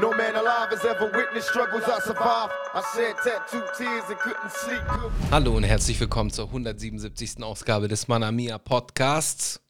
[0.00, 2.52] No man alive has ever witnessed struggles I survived.
[2.74, 4.82] I shed tattooed tears and couldn't sleep.
[5.30, 7.44] Hallo und herzlich willkommen zur 177.
[7.44, 9.60] Ausgabe des Manamia Podcasts.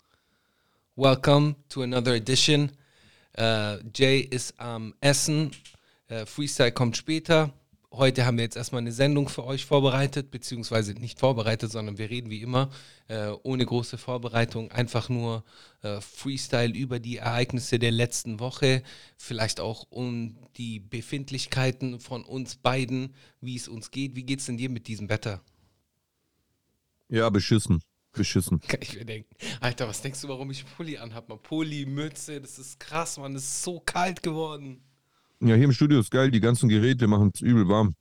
[0.97, 2.73] Welcome to another edition.
[3.37, 5.51] Äh, Jay ist am Essen.
[6.09, 7.51] Äh, Freestyle kommt später.
[7.97, 12.11] Heute haben wir jetzt erstmal eine Sendung für euch vorbereitet, beziehungsweise nicht vorbereitet, sondern wir
[12.11, 12.71] reden wie immer
[13.07, 15.45] äh, ohne große Vorbereitung, einfach nur
[15.83, 18.83] äh, Freestyle über die Ereignisse der letzten Woche,
[19.17, 24.17] vielleicht auch um die Befindlichkeiten von uns beiden, wie es uns geht.
[24.17, 25.41] Wie geht es denn dir mit diesem Wetter?
[27.09, 27.81] Ja, beschissen.
[28.11, 28.61] Beschissen.
[28.61, 29.37] Kann ich mir denken.
[29.61, 31.29] Alter, was denkst du, warum ich Pulli anhab?
[31.29, 34.83] Man, Pulli, Mütze, das ist krass, man, es ist so kalt geworden.
[35.41, 37.95] Ja, hier im Studio ist geil, die ganzen Geräte machen es übel warm.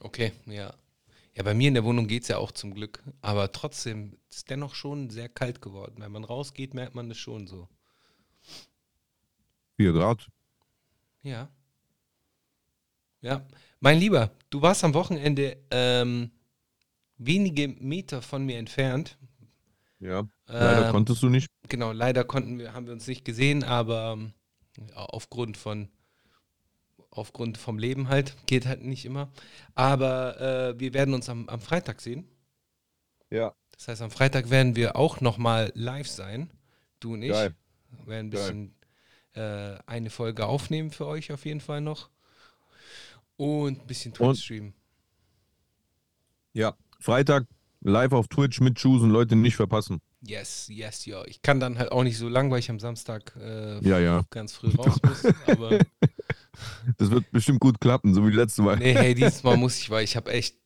[0.00, 0.72] Okay, ja.
[1.34, 3.02] Ja, bei mir in der Wohnung geht es ja auch zum Glück.
[3.20, 5.96] Aber trotzdem ist es dennoch schon sehr kalt geworden.
[5.98, 7.68] Wenn man rausgeht, merkt man das schon so.
[9.76, 10.26] 4 Grad.
[11.22, 11.50] Ja.
[13.20, 13.46] Ja.
[13.80, 16.30] Mein Lieber, du warst am Wochenende ähm,
[17.18, 19.18] wenige Meter von mir entfernt.
[20.00, 20.26] Ja.
[20.46, 21.48] Leider Ähm, konntest du nicht.
[21.68, 24.32] Genau, leider konnten wir, haben wir uns nicht gesehen, aber ähm,
[24.94, 25.88] aufgrund von
[27.16, 29.30] aufgrund vom Leben halt, geht halt nicht immer.
[29.74, 32.28] Aber äh, wir werden uns am, am Freitag sehen.
[33.30, 33.54] Ja.
[33.76, 36.50] Das heißt, am Freitag werden wir auch nochmal live sein.
[37.00, 37.32] Du und ich.
[37.32, 37.54] Geil.
[37.90, 38.74] Wir werden ein bisschen
[39.34, 42.10] äh, eine Folge aufnehmen für euch auf jeden Fall noch.
[43.36, 44.74] Und ein bisschen Twitch streamen.
[46.52, 46.74] Ja.
[47.00, 47.46] Freitag
[47.80, 50.00] live auf Twitch mit Choosen, Leute nicht verpassen.
[50.22, 51.24] Yes, yes, ja.
[51.26, 54.24] Ich kann dann halt auch nicht so lang, weil ich am Samstag äh, Ja, ja.
[54.30, 55.24] ganz früh raus muss.
[55.46, 55.78] Aber
[56.98, 58.76] Das wird bestimmt gut klappen, so wie letztes Mal.
[58.78, 60.56] nee, hey, dieses Mal muss ich, weil ich habe echt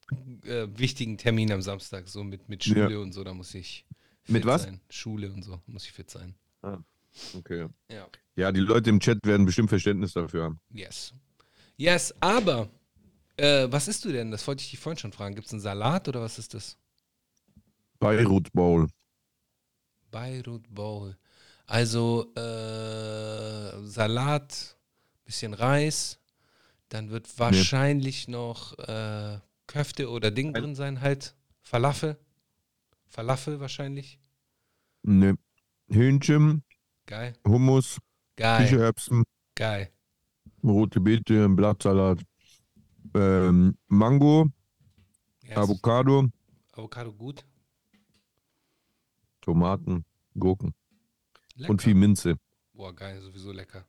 [0.45, 3.87] äh, wichtigen Termin am Samstag, so mit, mit Schule und so, da muss ich
[4.23, 4.63] fit Mit was?
[4.65, 4.81] sein.
[4.89, 6.35] Schule und so, muss ich fit sein.
[7.37, 7.67] Okay.
[7.91, 8.07] Ja.
[8.37, 10.61] Ja, die Leute im Chat werden bestimmt Verständnis dafür haben.
[10.73, 11.13] Yes.
[11.77, 12.69] Yes, aber
[13.37, 14.31] äh, was isst du denn?
[14.31, 15.35] Das wollte ich dich vorhin schon fragen.
[15.35, 16.77] Gibt es einen Salat oder was ist das?
[17.99, 18.87] Beirut Bowl.
[20.11, 21.17] Beirut Bowl.
[21.67, 24.77] Also äh, Salat,
[25.31, 26.19] bisschen Reis,
[26.89, 31.37] dann wird wahrscheinlich noch äh, Köfte oder Ding Ein- drin sein, halt.
[31.63, 32.19] Falafel.
[33.07, 34.19] Falafel wahrscheinlich.
[35.03, 35.37] Ne.
[35.89, 36.65] Hühnchen,
[37.07, 37.35] Geil.
[37.47, 37.99] Hummus,
[38.37, 38.65] Geil.
[38.65, 39.23] Kichererbsen,
[39.55, 39.93] Geil.
[40.65, 42.21] rote Beete, Blattsalat,
[43.15, 44.51] ähm, Mango,
[45.45, 46.27] Ja, Avocado,
[46.73, 47.45] Avocado gut.
[49.41, 50.05] Tomaten,
[50.35, 50.75] Gurken
[51.55, 51.71] Lecker.
[51.71, 52.37] und viel Minze.
[52.73, 53.85] Boah, geil, sowieso lecker.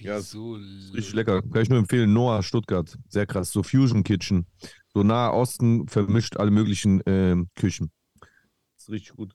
[0.00, 1.42] Ja, Sowieso Richtig lecker.
[1.42, 2.12] Kann ich nur empfehlen.
[2.12, 2.98] Noah Stuttgart.
[3.08, 3.52] Sehr krass.
[3.52, 4.46] So Fusion Kitchen.
[4.92, 7.90] So Nahe Osten vermischt alle möglichen ähm, Küchen.
[8.76, 9.34] Ist richtig gut.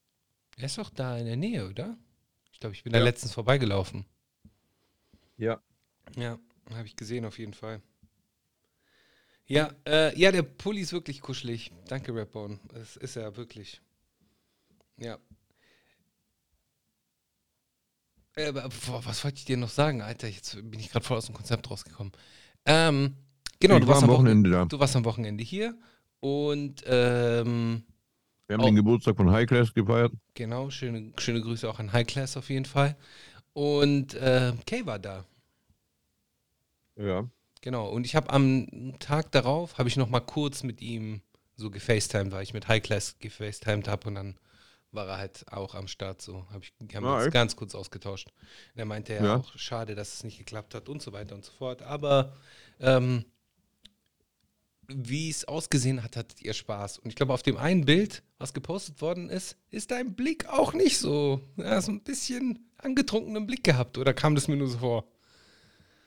[0.58, 1.98] Er ist doch da in der Nähe, oder?
[2.52, 3.06] Ich glaube, ich bin da Ja.
[3.06, 4.06] letztens vorbeigelaufen.
[5.38, 5.62] Ja.
[6.16, 6.40] Ja,
[6.72, 7.82] habe ich gesehen auf jeden Fall.
[9.46, 11.72] Ja, äh, ja, der Pulli ist wirklich kuschelig.
[11.88, 12.60] Danke, Rapbone.
[12.74, 13.82] Es ist er wirklich.
[14.98, 15.20] Ja.
[18.38, 20.28] Äh, boah, was wollte ich dir noch sagen, Alter?
[20.28, 22.14] Jetzt bin ich gerade voll aus dem Konzept rausgekommen.
[22.66, 23.16] Ähm,
[23.60, 24.66] genau, ich du war warst am am Wochenende, Wochenende da.
[24.66, 25.76] du warst am Wochenende hier
[26.20, 27.84] und ähm,
[28.48, 28.66] Wir haben Oh.
[28.68, 30.14] den Geburtstag von High Class gefeiert.
[30.36, 32.96] genau, schöne, schöne Grüße auch an High Class auf jeden Fall.
[33.54, 35.26] Und äh, Kay war da.
[36.96, 37.28] Ja.
[37.62, 41.22] Genau, und ich habe am Tag darauf, habe ich noch mal kurz mit ihm
[41.56, 44.38] so gefacetimed, weil ich mit High Class gefacetimed habe und dann
[44.92, 46.46] war er halt auch am Start so.
[46.52, 48.30] Hab ich, haben Ah, uns ganz kurz ausgetauscht.
[48.74, 49.36] Und er meinte ja, Ja.
[49.38, 51.82] auch, schade, dass es nicht geklappt hat und so weiter und so fort.
[51.82, 52.34] Aber
[52.80, 53.26] ähm,
[54.88, 57.00] wie es ausgesehen hat, hattet ihr Spaß.
[57.00, 60.74] Und ich glaube, auf dem einen Bild, was gepostet worden ist, ist dein Blick auch
[60.74, 61.42] nicht so.
[61.58, 63.98] Ja, so ein bisschen angetrunkenen Blick gehabt.
[63.98, 65.04] Oder kam das mir nur so vor?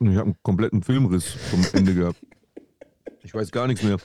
[0.00, 2.18] Ich habe einen kompletten Filmriss vom Ende gehabt.
[3.22, 3.98] Ich weiß gar nichts mehr.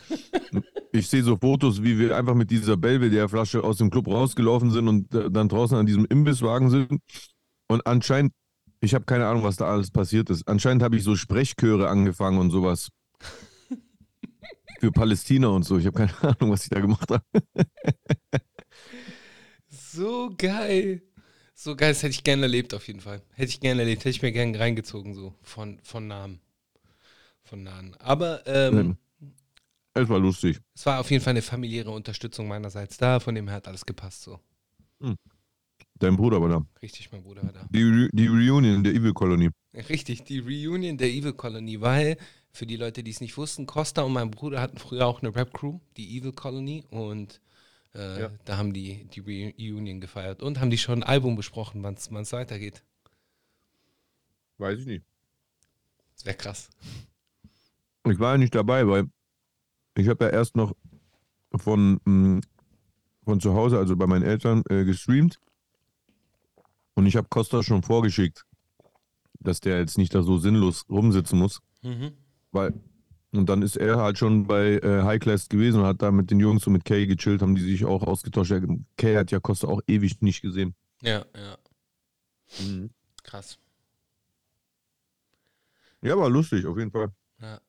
[0.95, 4.87] Ich sehe so Fotos, wie wir einfach mit dieser Belvedere-Flasche aus dem Club rausgelaufen sind
[4.87, 7.01] und äh, dann draußen an diesem Imbisswagen sind.
[7.67, 8.31] Und anscheinend,
[8.79, 10.47] ich habe keine Ahnung, was da alles passiert ist.
[10.47, 12.89] Anscheinend habe ich so Sprechchöre angefangen und sowas.
[14.79, 15.77] Für Palästina und so.
[15.77, 17.23] Ich habe keine Ahnung, was ich da gemacht habe.
[19.67, 21.01] So geil.
[21.53, 23.21] So geil, das hätte ich gerne erlebt auf jeden Fall.
[23.33, 26.39] Hätte ich gerne erlebt, hätte ich mir gerne reingezogen, so von, von Namen.
[27.43, 27.95] Von Nahen.
[27.99, 28.97] Aber ähm,
[29.97, 30.59] Es war lustig.
[30.75, 33.85] es war auf jeden Fall eine familiäre Unterstützung meinerseits da, von dem her hat alles
[33.85, 34.39] gepasst so.
[35.97, 36.65] Dein Bruder war da.
[36.81, 37.65] Richtig, mein Bruder war da.
[37.69, 39.49] Die, Re die Reunion der Evil Colony.
[39.73, 42.17] Richtig, die Reunion der Evil Colony, weil
[42.51, 45.33] für die Leute, die es nicht wussten, Costa und mein Bruder hatten früher auch eine
[45.33, 47.39] Rap-Crew, die Evil Colony, und
[47.93, 48.31] äh, Ja.
[48.43, 52.31] da haben die die Reunion gefeiert und haben die schon ein Album besprochen, wann es
[52.33, 52.83] weitergeht.
[54.57, 55.05] Weiß ich nicht.
[56.15, 56.69] Das wäre krass.
[58.09, 59.07] Ich war ja nicht dabei, weil
[59.95, 60.75] ich habe ja erst noch
[61.55, 62.41] von, mh,
[63.23, 65.39] von zu Hause, also bei meinen Eltern, äh, gestreamt.
[66.93, 68.45] Und ich habe Costa schon vorgeschickt,
[69.39, 71.61] dass der jetzt nicht da so sinnlos rumsitzen muss.
[71.81, 72.11] Mhm.
[72.51, 72.73] Weil,
[73.31, 76.31] und dann ist er halt schon bei äh, High Class gewesen und hat da mit
[76.31, 78.51] den Jungs und mit Kay gechillt, haben die sich auch ausgetauscht.
[78.51, 78.61] Ja,
[78.97, 80.73] Kay hat ja Costa auch ewig nicht gesehen.
[81.01, 81.57] Ja, ja.
[83.23, 83.57] Krass.
[86.01, 87.11] Ja, war lustig, auf jeden Fall.
[87.41, 87.59] Ja.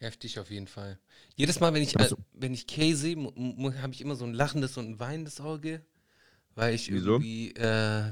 [0.00, 0.98] Heftig auf jeden Fall.
[1.36, 4.32] Jedes Mal, wenn ich, äh, Also- wenn ich Kay sehe, habe ich immer so ein
[4.34, 5.84] lachendes und ein weinendes Auge,
[6.54, 7.12] weil ich Wieso?
[7.12, 8.10] irgendwie äh,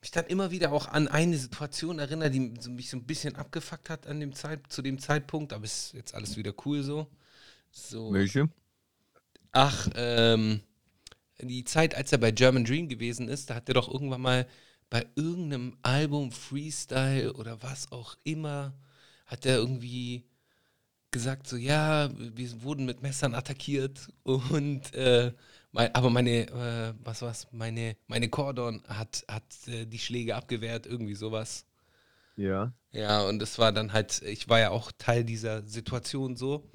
[0.00, 3.88] mich dann immer wieder auch an eine Situation erinnere, die mich so ein bisschen abgefuckt
[3.88, 7.08] hat an dem Zeit, zu dem Zeitpunkt, aber ist jetzt alles wieder cool so.
[7.70, 8.12] So.
[8.12, 8.48] Welche?
[9.52, 10.60] Ach, ähm,
[11.40, 14.48] die Zeit, als er bei German Dream gewesen ist, da hat er doch irgendwann mal
[14.90, 18.74] bei irgendeinem Album Freestyle oder was auch immer,
[19.26, 20.24] hat er irgendwie
[21.10, 25.32] gesagt so, ja, wir wurden mit Messern attackiert und äh,
[25.70, 30.86] mein, aber meine, äh, was war's, meine, meine Cordon hat, hat äh, die Schläge abgewehrt,
[30.86, 31.66] irgendwie sowas.
[32.36, 32.72] Ja.
[32.92, 36.68] Ja, und es war dann halt, ich war ja auch Teil dieser Situation so.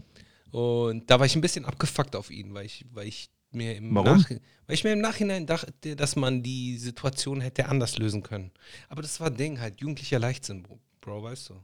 [0.51, 3.93] Und da war ich ein bisschen abgefuckt auf ihn, weil ich, weil ich mir im
[3.95, 4.17] Warum?
[4.17, 8.51] Nach, weil ich mir im Nachhinein dachte, dass man die Situation hätte anders lösen können.
[8.87, 10.65] Aber das war Ding halt, jugendlicher Leichtsinn,
[11.01, 11.63] Bro, weißt du.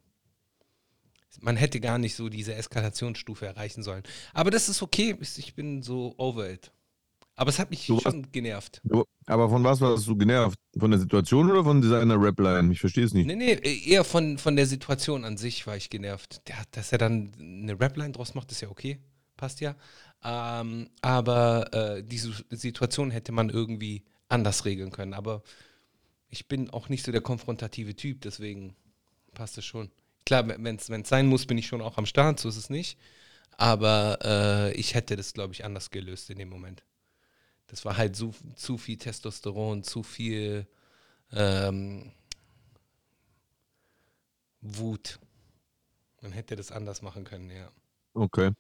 [1.42, 4.04] Man hätte gar nicht so diese Eskalationsstufe erreichen sollen.
[4.34, 6.72] Aber das ist okay, ich bin so over it.
[7.38, 8.80] Aber es hat mich Du warst- schon genervt.
[8.86, 10.58] Du, aber von was warst du genervt?
[10.78, 12.72] Von der Situation oder von seiner Rap-Line?
[12.72, 13.26] Ich verstehe es nicht.
[13.26, 13.54] Nee, nee,
[13.86, 16.48] eher von, von der Situation an sich war ich genervt.
[16.48, 19.00] Der, dass er dann eine Rapline draus macht, ist ja okay.
[19.36, 19.76] Passt ja.
[20.24, 25.14] Ähm, aber äh, diese Situation hätte man irgendwie anders regeln können.
[25.14, 25.44] Aber
[26.30, 28.76] ich bin auch nicht so der konfrontative Typ, deswegen
[29.34, 29.92] passt es schon.
[30.26, 32.98] Klar, wenn es sein muss, bin ich schon auch am Start, so ist es nicht.
[33.58, 36.84] Aber äh, ich hätte das, glaube ich, anders gelöst in dem Moment.
[37.68, 40.68] Das war halt zu, zu viel Testosteron, zu viel
[41.32, 42.12] ähm,
[44.62, 45.20] Wut.
[46.22, 47.72] Man hätte das anders machen können, ja.
[48.14, 48.52] Okay.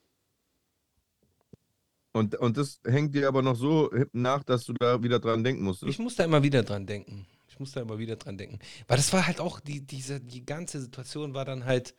[2.14, 5.64] Und, und das hängt dir aber noch so nach, dass du da wieder dran denken
[5.64, 5.90] musstest.
[5.90, 7.28] Ich muss da immer wieder dran denken.
[7.56, 8.60] Ich muss da immer wieder dran denken.
[8.90, 11.96] Weil das war halt auch, die, diese, die ganze Situation war dann halt,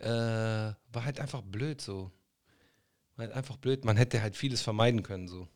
[0.00, 2.12] äh, war halt einfach blöd so.
[3.16, 3.86] War halt einfach blöd.
[3.86, 5.48] Man hätte halt vieles vermeiden können so.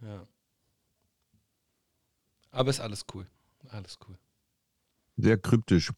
[0.00, 0.26] Ja.
[2.50, 3.26] Aber ist alles cool.
[3.68, 4.16] Alles cool.
[5.18, 5.92] Sehr kryptisch.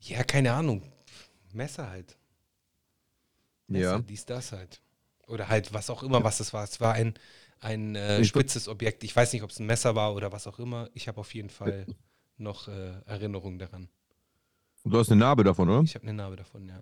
[0.00, 0.82] Ja, keine Ahnung.
[1.52, 2.18] Messer halt.
[3.68, 3.98] Messer, Ja.
[4.00, 4.82] dies, das halt.
[5.28, 6.64] Oder halt was auch immer, was es war.
[6.64, 7.14] Es war ein,
[7.66, 9.02] ein äh, spitzes Objekt.
[9.02, 10.88] Ich weiß nicht, ob es ein Messer war oder was auch immer.
[10.94, 11.86] Ich habe auf jeden Fall
[12.36, 13.88] noch äh, Erinnerungen daran.
[14.84, 15.82] Du hast eine Narbe davon, oder?
[15.82, 16.80] Ich habe eine Narbe davon, ja.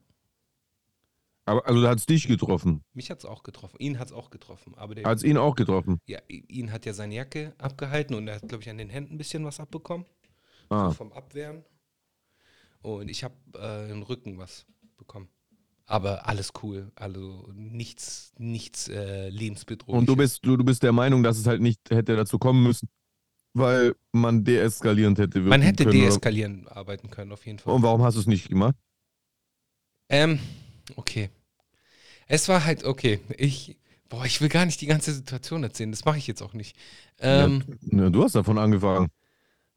[1.47, 2.83] Aber also hat es dich getroffen.
[2.93, 3.77] Mich hat es auch getroffen.
[3.79, 4.75] Ihn hat es auch getroffen.
[4.77, 6.01] Hat es ihn auch getroffen.
[6.07, 9.15] ja, ihn hat ja seine Jacke abgehalten und er hat, glaube ich, an den Händen
[9.15, 10.07] ein bisschen was abbekommen.
[10.69, 10.89] Ah.
[10.89, 11.65] So vom Abwehren.
[12.83, 14.67] Und ich habe äh, im Rücken was
[14.97, 15.29] bekommen.
[15.87, 16.91] Aber alles cool.
[16.95, 19.99] Also nichts, nichts äh, lebensbedrohliches.
[20.01, 22.63] Und du bist, du, du bist der Meinung, dass es halt nicht hätte dazu kommen
[22.63, 22.89] müssen,
[23.53, 25.99] weil man deeskalierend hätte Man hätte können.
[26.01, 27.75] oder- deeskalierend arbeiten können, auf jeden Fall.
[27.75, 28.75] Und warum hast du es nicht gemacht?
[30.09, 30.39] Ähm,
[30.97, 31.31] okay.
[32.27, 33.77] Es war halt, okay, ich,
[34.09, 36.77] boah, ich will gar nicht die ganze Situation erzählen, das mache ich jetzt auch nicht.
[37.19, 39.09] Ähm, Ja, du hast davon angefangen.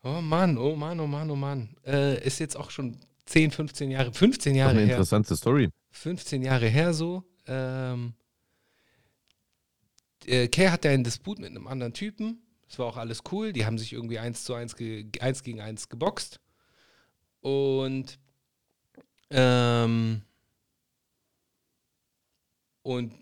[0.04, 1.76] oh Mann, oh Mann, oh Mann, oh Mann.
[1.86, 4.90] Äh, ist jetzt auch schon 10, 15 Jahre, 15 Das ist Jahre eine her.
[4.92, 5.70] interessante Story.
[5.98, 7.24] 15 Jahre her so.
[7.48, 8.14] Ähm,
[10.26, 12.42] äh, Kay hatte einen Disput mit einem anderen Typen.
[12.68, 13.54] Das war auch alles cool.
[13.54, 16.40] Die haben sich irgendwie eins zu eins, ge eins gegen eins geboxt.
[17.42, 18.20] Und
[19.30, 20.22] ähm,
[22.84, 23.14] und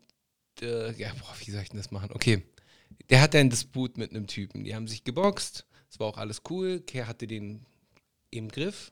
[0.61, 2.11] äh, ja, boah, wie soll ich denn das machen?
[2.11, 2.43] Okay.
[3.09, 4.63] Der hatte einen Disput mit einem Typen.
[4.63, 5.65] Die haben sich geboxt.
[5.89, 6.81] Es war auch alles cool.
[6.81, 7.65] Kay hatte den
[8.31, 8.91] im Griff.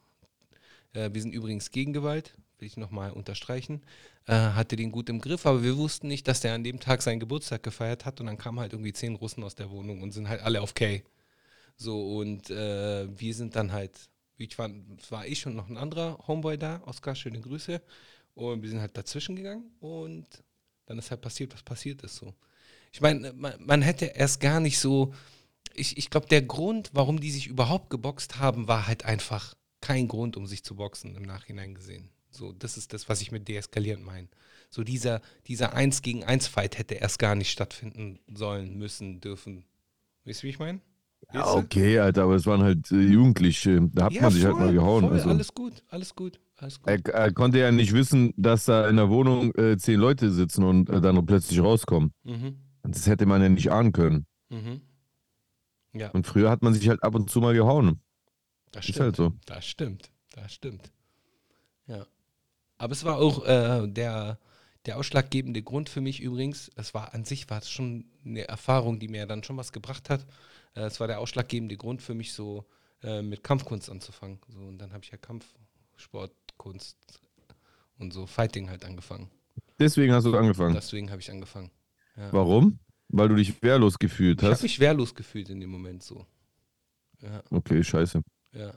[0.93, 3.81] Äh, wir sind übrigens gegen Gewalt, will ich nochmal unterstreichen.
[4.25, 7.01] Äh, hatte den gut im Griff, aber wir wussten nicht, dass der an dem Tag
[7.01, 10.13] seinen Geburtstag gefeiert hat und dann kamen halt irgendwie zehn Russen aus der Wohnung und
[10.13, 11.03] sind halt alle auf Kay.
[11.75, 14.69] So, und äh, wir sind dann halt, ich war,
[15.09, 17.81] war ich und noch ein anderer Homeboy da, Oskar, schöne Grüße.
[18.33, 20.25] Und wir sind halt dazwischen gegangen und
[20.85, 22.33] dann ist halt passiert, was passiert ist so.
[22.93, 25.13] Ich meine, man, man hätte erst gar nicht so,
[25.73, 30.07] ich, ich glaube, der Grund, warum die sich überhaupt geboxt haben, war halt einfach kein
[30.07, 32.09] Grund, um sich zu boxen im Nachhinein gesehen.
[32.35, 34.27] So, das ist das, was ich mit deeskalierend meine.
[34.69, 39.65] So dieser, dieser 1 gegen 1 Fight hätte erst gar nicht stattfinden sollen, müssen, dürfen.
[40.25, 40.81] Weißt du, wie ich meine?
[41.33, 43.87] Ja, okay, Alter, aber es waren halt äh, Jugendliche.
[43.93, 45.03] Da hat Ja, man sich halt voll, mal gehauen.
[45.03, 45.29] voll, Also.
[45.29, 46.87] Alles gut, alles gut, alles gut.
[46.89, 50.63] Er, er konnte ja nicht wissen, dass da in der Wohnung äh, zehn Leute sitzen
[50.63, 52.11] und äh, dann plötzlich rauskommen.
[52.23, 54.25] Mhm, Das hätte man ja nicht ahnen können.
[54.49, 54.81] mhm.
[55.93, 58.01] Ja, Und früher hat man sich halt ab und zu mal gehauen.
[58.71, 59.03] das Ist stimmt.
[59.05, 59.33] halt so.
[59.45, 60.91] Das stimmt, das stimmt.
[62.83, 64.37] Aber es war auch äh, der,
[64.85, 66.69] der ausschlaggebende Grund für mich übrigens.
[66.75, 70.09] Es war an sich war es schon eine Erfahrung, die mir dann schon was gebracht
[70.09, 70.25] hat.
[70.75, 72.65] Äh, es war der ausschlaggebende Grund für mich, so
[73.01, 74.39] äh, mit Kampfkunst anzufangen.
[74.49, 76.97] So, und dann habe ich ja Kampfsportkunst
[77.99, 79.29] und so Fighting halt angefangen.
[79.79, 80.73] Deswegen hast du angefangen.
[80.75, 81.71] Deswegen habe ich angefangen.
[82.17, 82.33] Ja.
[82.33, 82.79] Warum?
[83.07, 84.63] Weil du dich wehrlos gefühlt Ich habe hast.
[84.63, 86.25] mich wehrlos gefühlt in dem Moment so.
[87.21, 88.21] Ja, Okay, scheiße.
[88.53, 88.73] ja.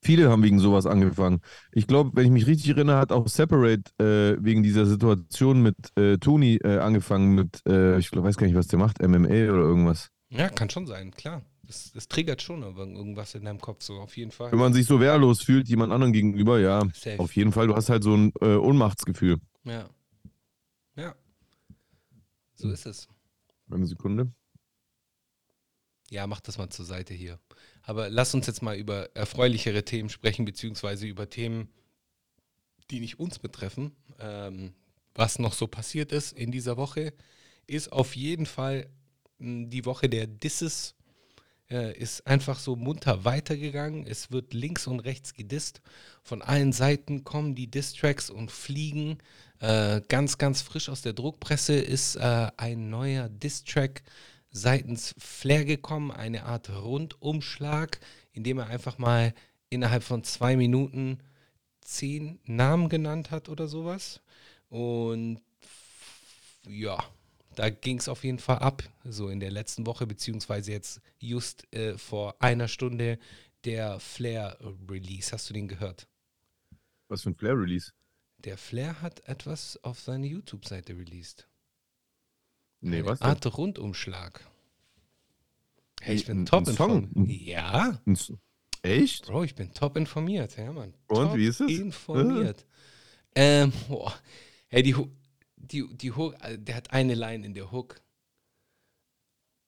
[0.00, 1.40] Viele haben wegen sowas angefangen.
[1.72, 5.76] Ich glaube, wenn ich mich richtig erinnere, hat auch Separate äh, wegen dieser Situation mit
[5.96, 9.28] äh, Toni äh, angefangen mit, äh, ich glaub, weiß gar nicht, was der macht, MMA
[9.28, 10.10] oder irgendwas.
[10.30, 11.42] Ja, kann schon sein, klar.
[11.62, 14.52] Das, das triggert schon irgendwas in deinem Kopf, so auf jeden Fall.
[14.52, 17.18] Wenn man sich so wehrlos fühlt, jemand anderen gegenüber, ja, Safe.
[17.18, 19.38] auf jeden Fall, du hast halt so ein äh, Ohnmachtsgefühl.
[19.64, 19.88] Ja.
[20.96, 21.14] Ja.
[22.54, 23.08] So ist es.
[23.70, 24.30] Eine Sekunde.
[26.10, 27.38] Ja, mach das mal zur Seite hier.
[27.84, 31.68] Aber lass uns jetzt mal über erfreulichere Themen sprechen, beziehungsweise über Themen,
[32.90, 33.94] die nicht uns betreffen.
[34.18, 34.72] Ähm,
[35.14, 37.12] was noch so passiert ist in dieser Woche,
[37.66, 38.88] ist auf jeden Fall
[39.38, 40.94] mh, die Woche der Disses.
[41.70, 44.06] Äh, ist einfach so munter weitergegangen.
[44.06, 45.80] Es wird links und rechts gedisst.
[46.22, 49.18] Von allen Seiten kommen die Diss-Tracks und fliegen.
[49.60, 54.02] Äh, ganz, ganz frisch aus der Druckpresse ist äh, ein neuer Diss-Track
[54.54, 56.10] seitens Flair gekommen.
[56.10, 58.00] Eine Art Rundumschlag,
[58.32, 59.34] in dem er einfach mal
[59.68, 61.18] innerhalb von zwei Minuten
[61.82, 64.22] zehn Namen genannt hat oder sowas.
[64.70, 65.42] Und
[66.66, 67.04] ja,
[67.56, 71.72] da ging es auf jeden Fall ab, so in der letzten Woche, beziehungsweise jetzt just
[71.74, 73.18] äh, vor einer Stunde
[73.64, 75.32] der Flair-Release.
[75.32, 76.08] Hast du den gehört?
[77.08, 77.92] Was für ein Flair-Release?
[78.38, 81.48] Der Flair hat etwas auf seine YouTube-Seite released.
[82.84, 83.18] Nee, was?
[83.18, 83.28] denn?
[83.28, 84.46] Art Rundumschlag.
[86.00, 87.04] Hey, ich bin Ein- top ein Song?
[87.04, 87.40] informiert.
[87.42, 88.18] Ja, Ein
[88.82, 89.24] Echt?
[89.26, 90.56] Bro, ich bin top informiert.
[90.58, 90.92] Ja, Mann.
[91.06, 91.70] Und, top wie ist es?
[91.70, 92.66] Informiert.
[93.34, 94.14] Ähm, boah.
[94.68, 94.94] Hey, die,
[95.56, 98.02] die, die Hook, äh, der hat eine Line in der Hook,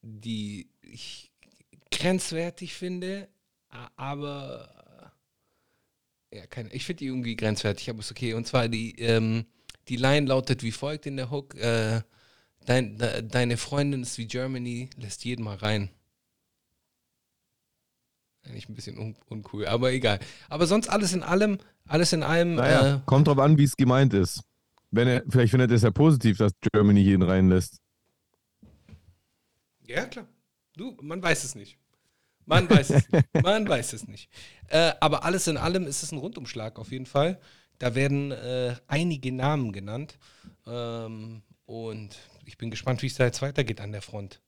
[0.03, 1.31] die ich
[1.89, 3.27] grenzwertig finde,
[3.95, 5.11] aber
[6.31, 8.33] ja, keine, ich finde die irgendwie grenzwertig, aber ist okay.
[8.33, 9.45] Und zwar die, ähm,
[9.87, 12.01] die Line lautet wie folgt in der Hook: äh,
[12.67, 15.89] Dein, de, Deine Freundin ist wie Germany, lässt jeden mal rein.
[18.43, 20.19] Eigentlich ein bisschen un uncool, aber egal.
[20.49, 23.77] Aber sonst alles in allem, alles in allem, Naja, äh, kommt drauf an, wie es
[23.77, 24.43] gemeint ist.
[24.91, 27.79] Wenn er, vielleicht findet er es ja positiv, dass Germany jeden reinlässt.
[29.85, 30.27] Ja, klar.
[30.75, 31.77] Du, man weiß es nicht.
[32.45, 33.27] Man weiß es nicht.
[33.43, 34.29] Man weiß es nicht.
[34.67, 37.39] Äh, aber alles in allem ist es ein Rundumschlag auf jeden Fall.
[37.77, 40.17] Da werden äh, einige Namen genannt.
[40.65, 44.41] Ähm, und ich bin gespannt, wie es da jetzt weitergeht an der Front.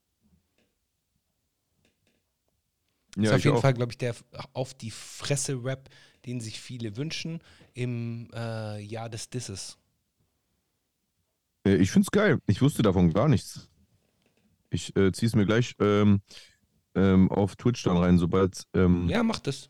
[3.22, 3.62] ist Ja, auf ich jeden auch.
[3.62, 4.16] Fall, glaube ich, der
[4.54, 5.90] auf die Fresse-Rap,
[6.26, 7.42] den sich viele wünschen
[7.74, 9.78] im äh, Jahr des Disses.
[11.66, 12.40] Äh, Ich finde es geil.
[12.48, 13.70] Ich wusste davon gar nichts.
[14.70, 16.22] Ich äh, ziehe es mir gleich ähm,
[16.96, 19.70] ähm, auf Twitch dann rein, sobald ähm, Ja, macht es.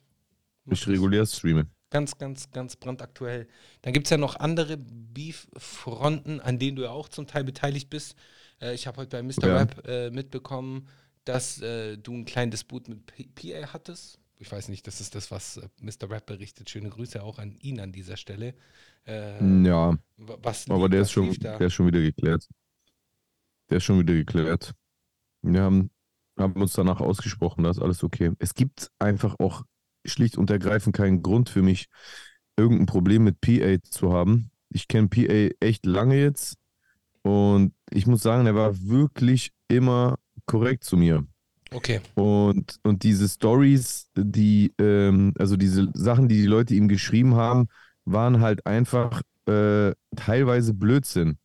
[0.65, 1.67] Macht ich regulär streame.
[1.91, 3.47] Ganz, ganz, ganz brandaktuell.
[3.81, 7.89] Dann gibt es ja noch andere Beef-Fronten, an denen du ja auch zum Teil beteiligt
[7.89, 8.15] bist.
[8.61, 9.47] Äh, ich habe heute bei Mr.
[9.47, 9.57] Ja.
[9.57, 10.87] Rap äh, mitbekommen,
[11.25, 14.19] dass äh, du einen kleinen Disput mit PA hattest.
[14.37, 16.09] Ich weiß nicht, das ist das, was äh, Mr.
[16.09, 16.69] Rap berichtet.
[16.69, 18.53] Schöne Grüße auch an ihn an dieser Stelle.
[19.05, 22.47] Äh, Ja, wa- was aber lief- der ist, schon, der ist schon wieder geklärt.
[23.69, 24.73] Der ist schon wieder geklärt.
[25.41, 25.89] Wir haben,
[26.37, 28.31] haben uns danach ausgesprochen, da ist alles okay.
[28.39, 29.63] Es gibt einfach auch
[30.11, 31.87] schlicht und ergreifend keinen Grund für mich,
[32.57, 34.51] irgendein Problem mit PA zu haben.
[34.69, 36.57] Ich kenne PA echt lange jetzt
[37.21, 41.25] und ich muss sagen, er war wirklich immer korrekt zu mir.
[41.71, 42.01] Okay.
[42.15, 47.67] Und, und diese Stories, die, ähm, also diese Sachen, die die Leute ihm geschrieben haben,
[48.05, 51.37] waren halt einfach äh, teilweise Blödsinn.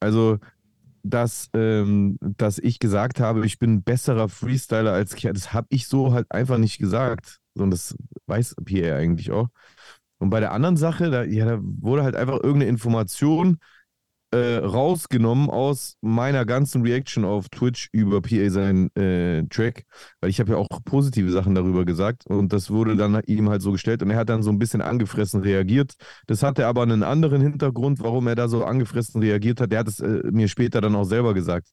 [0.00, 0.38] Also,
[1.02, 5.66] dass, ähm, dass ich gesagt habe, ich bin ein besserer Freestyler als Kian, das habe
[5.70, 7.40] ich so halt einfach nicht gesagt.
[7.56, 7.96] Und das
[8.26, 9.48] weiß Pierre eigentlich auch.
[10.18, 13.58] Und bei der anderen Sache, da, ja, da wurde halt einfach irgendeine Information
[14.34, 19.84] äh, rausgenommen aus meiner ganzen Reaction auf Twitch über PA seinen äh, Track,
[20.20, 23.62] weil ich habe ja auch positive Sachen darüber gesagt und das wurde dann ihm halt
[23.62, 25.94] so gestellt und er hat dann so ein bisschen angefressen reagiert.
[26.26, 29.70] Das hatte aber einen anderen Hintergrund, warum er da so angefressen reagiert hat.
[29.70, 31.68] Der hat es äh, mir später dann auch selber gesagt.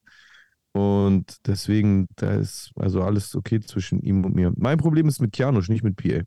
[0.73, 4.53] Und deswegen, da ist also alles okay zwischen ihm und mir.
[4.55, 6.21] Mein Problem ist mit Kianosch, nicht mit PA.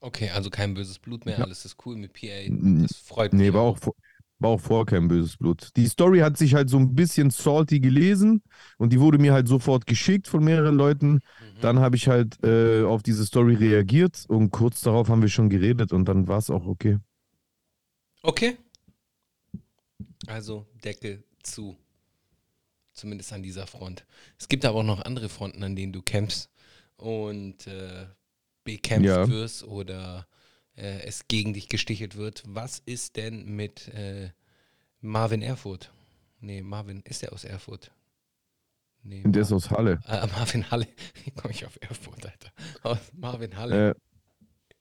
[0.00, 1.44] Okay, also kein böses Blut mehr, Ja.
[1.44, 2.48] alles ist cool mit PA.
[2.82, 3.42] Das freut mich.
[3.42, 3.94] Nee, war auch, vor-
[4.38, 5.70] war auch vorher kein böses Blut.
[5.76, 8.42] Die Story hat sich halt so ein bisschen salty gelesen
[8.76, 11.14] und die wurde mir halt sofort geschickt von mehreren Leuten.
[11.14, 11.20] Mhm.
[11.60, 15.48] Dann habe ich halt äh, auf diese Story reagiert und kurz darauf haben wir schon
[15.50, 16.98] geredet und dann war es auch okay.
[18.22, 18.56] Okay.
[20.28, 21.76] Also Deckel zu.
[22.98, 24.04] Zumindest an dieser Front.
[24.38, 26.50] Es gibt aber auch noch andere Fronten, an denen du kämpfst
[26.96, 28.06] und äh,
[28.64, 29.28] bekämpft Ja.
[29.28, 30.26] wirst oder
[30.76, 32.42] äh, es gegen dich gestichelt wird.
[32.46, 34.30] Was ist denn mit äh,
[35.00, 35.92] Marvin Erfurt?
[36.40, 37.92] Nee, Marvin, ist der aus Erfurt?
[39.02, 40.00] Nee, Und der ist Mar- aus Halle.
[40.06, 40.86] äh, Marvin Halle.
[41.24, 42.52] Wie komme ich auf Erfurt, Alter?
[42.82, 43.84] Aus Marvin Halle.
[43.90, 43.94] Äh,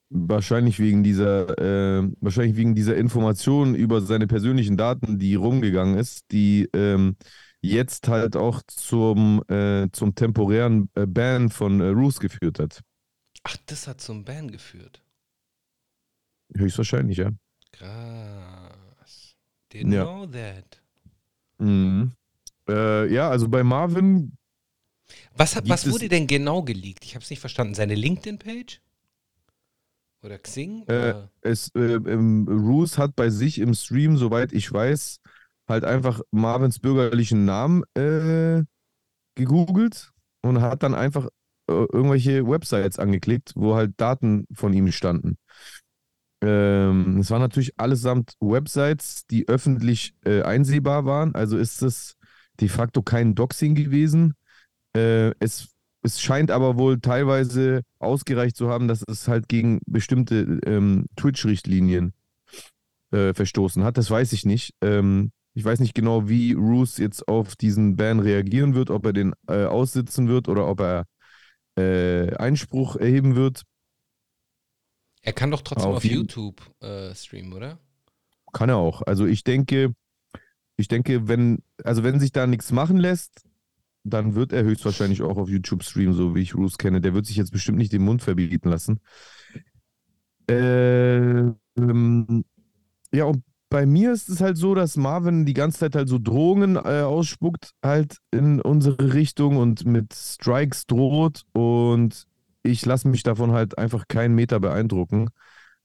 [0.09, 6.25] wahrscheinlich wegen dieser, äh, wahrscheinlich wegen dieser Information über seine persönlichen Daten, die rumgegangen ist,
[6.31, 7.17] die ähm,
[7.61, 12.81] jetzt halt auch zum, äh, zum temporären äh, Ban von äh, Roos geführt hat.
[13.41, 15.01] Ach, das hat zum Ban geführt.
[16.55, 17.31] Höchstwahrscheinlich, ja.
[17.71, 19.35] Krass.
[19.71, 20.03] Didn't Ja.
[20.03, 20.81] know that.
[21.59, 22.13] Mhm.
[22.69, 24.37] Äh, ja, also bei Marvin,
[25.35, 27.05] Was, hat, was wurde denn genau geleakt?
[27.05, 27.73] Ich habe es nicht verstanden.
[27.75, 28.81] Seine LinkedIn-Page?
[30.21, 30.83] Oder Xing?
[30.87, 31.31] Äh, Oder?
[31.41, 35.19] es, äh, ähm, Roos hat bei sich im Stream, soweit ich weiß,
[35.67, 38.63] halt einfach Marvins bürgerlichen Namen äh,
[39.35, 41.27] gegoogelt und hat dann einfach
[41.69, 45.37] äh, irgendwelche Websites angeklickt, wo halt Daten von ihm standen.
[46.41, 51.33] Ähm, es waren natürlich allesamt Websites, die öffentlich äh, einsehbar waren.
[51.35, 52.15] Also ist es
[52.59, 54.33] de facto kein Doxing gewesen.
[54.95, 55.69] Äh, es,
[56.03, 62.13] es scheint aber wohl teilweise ausgereicht zu haben, dass es halt gegen bestimmte ähm, Twitch-Richtlinien
[63.11, 63.97] äh, verstoßen hat.
[63.97, 64.73] Das weiß ich nicht.
[64.81, 69.13] Ähm, ich weiß nicht genau, wie Roos jetzt auf diesen Ban reagieren wird, ob er
[69.13, 71.05] den äh, aussitzen wird oder ob er
[71.75, 73.63] äh, Einspruch erheben wird.
[75.23, 77.79] Er kann doch trotzdem auf auf, YouTube äh, streamen, oder?
[78.53, 79.01] Kann er auch.
[79.01, 79.95] Also ich denke,
[80.75, 83.41] ich denke, wenn, also wenn sich da nichts machen lässt,
[84.03, 87.01] dann wird er höchstwahrscheinlich auch auf YouTube streamen, so wie ich Roos kenne.
[87.01, 88.99] Der wird sich jetzt bestimmt nicht den Mund verbieten lassen.
[90.47, 92.45] Äh, ähm,
[93.11, 96.19] ja, und bei mir ist es halt so, dass Marvin die ganze Zeit halt so
[96.19, 101.43] Drohungen äh, ausspuckt, halt in unsere Richtung und mit Strikes droht.
[101.53, 102.25] Und
[102.63, 105.29] ich lasse mich davon halt einfach keinen Meter beeindrucken,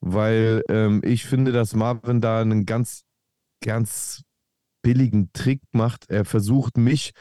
[0.00, 3.02] weil ähm, ich finde, dass Marvin da einen ganz,
[3.64, 4.22] ganz
[4.82, 6.08] billigen Trick macht.
[6.08, 7.12] Er versucht mich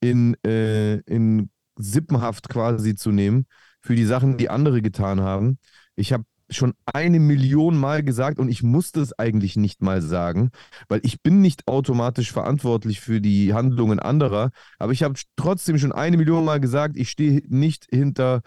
[0.00, 3.46] in, äh, in Sippenhaft quasi zu nehmen
[3.80, 5.58] für die Sachen, die andere getan haben.
[5.96, 10.50] Ich habe schon eine Million Mal gesagt und ich musste es eigentlich nicht mal sagen,
[10.88, 15.92] weil ich bin nicht automatisch verantwortlich für die Handlungen anderer, aber ich habe trotzdem schon
[15.92, 18.42] eine Million Mal gesagt, ich stehe nicht hinter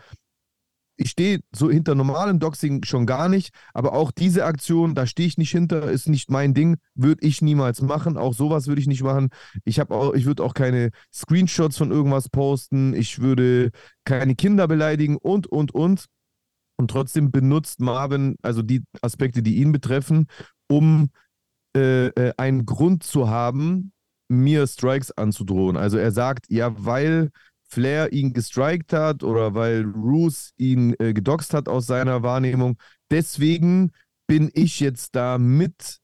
[0.96, 5.28] ich stehe so hinter normalem Doxing schon gar nicht, aber auch diese Aktion, da stehe
[5.28, 8.18] ich nicht hinter, ist nicht mein Ding, würde ich niemals machen.
[8.18, 9.30] Auch sowas würde ich nicht machen.
[9.66, 12.94] Ich ich würde auch keine Screenshots von irgendwas posten.
[12.94, 13.72] Ich würde
[14.06, 16.06] keine Kinder beleidigen und und und.
[16.84, 20.28] Und trotzdem benutzt Marvin also die Aspekte, die ihn betreffen,
[20.68, 21.12] um
[21.78, 23.94] äh, äh, einen Grund zu haben,
[24.28, 25.78] mir Strikes anzudrohen.
[25.78, 27.30] Also er sagt, ja, weil
[27.70, 32.76] Flair ihn gestrikt hat oder weil Roos ihn äh, gedoxt hat aus seiner Wahrnehmung.
[33.10, 33.94] Deswegen
[34.28, 36.00] bin ich jetzt da mit,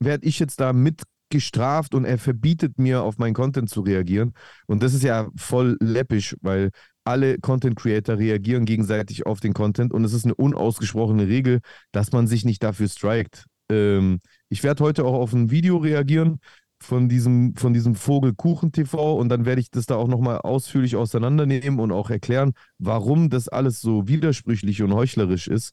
[0.00, 4.34] werde ich jetzt da mit gestraft und er verbietet mir, auf meinen Content zu reagieren.
[4.66, 6.70] Und das ist ja voll läppisch, weil
[7.08, 12.12] alle Content Creator reagieren gegenseitig auf den Content und es ist eine unausgesprochene Regel, dass
[12.12, 13.46] man sich nicht dafür strikt.
[13.70, 16.38] Ähm, ich werde heute auch auf ein Video reagieren
[16.80, 20.38] von diesem, von diesem Vogel Kuchen TV und dann werde ich das da auch nochmal
[20.38, 25.72] ausführlich auseinandernehmen und auch erklären, warum das alles so widersprüchlich und heuchlerisch ist.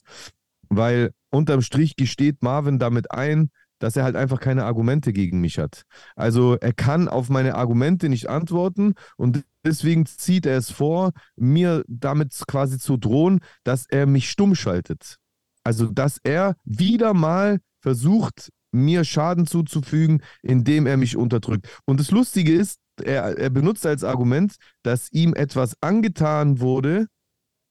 [0.69, 5.57] Weil unterm Strich gesteht Marvin damit ein, dass er halt einfach keine Argumente gegen mich
[5.59, 5.83] hat.
[6.15, 11.83] Also er kann auf meine Argumente nicht antworten und deswegen zieht er es vor, mir
[11.87, 15.17] damit quasi zu drohen, dass er mich stumm schaltet.
[15.63, 21.67] Also dass er wieder mal versucht, mir Schaden zuzufügen, indem er mich unterdrückt.
[21.85, 27.07] Und das Lustige ist, er, er benutzt als Argument, dass ihm etwas angetan wurde,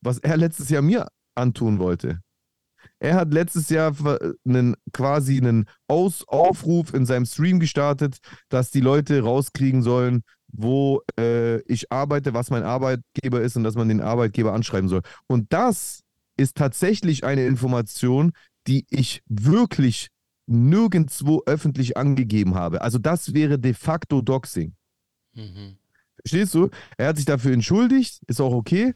[0.01, 2.21] was er letztes Jahr mir antun wollte.
[3.01, 3.95] Er hat letztes Jahr
[4.47, 11.03] einen, quasi einen Aus Aufruf in seinem Stream gestartet, dass die Leute rauskriegen sollen, wo
[11.19, 15.03] äh, ich arbeite, was mein Arbeitgeber ist und dass man den Arbeitgeber anschreiben soll.
[15.27, 16.03] Und das
[16.37, 18.33] ist tatsächlich eine Information,
[18.67, 20.09] die ich wirklich
[20.47, 22.83] nirgendwo öffentlich angegeben habe.
[22.83, 24.75] Also das wäre de facto Doxing.
[25.35, 25.77] Mhm.
[26.23, 26.71] Verstehst du?
[26.97, 28.95] Er hat sich dafür entschuldigt, ist auch okay.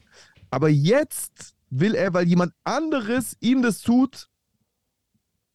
[0.51, 4.29] Aber jetzt will er, weil jemand anderes ihm das tut,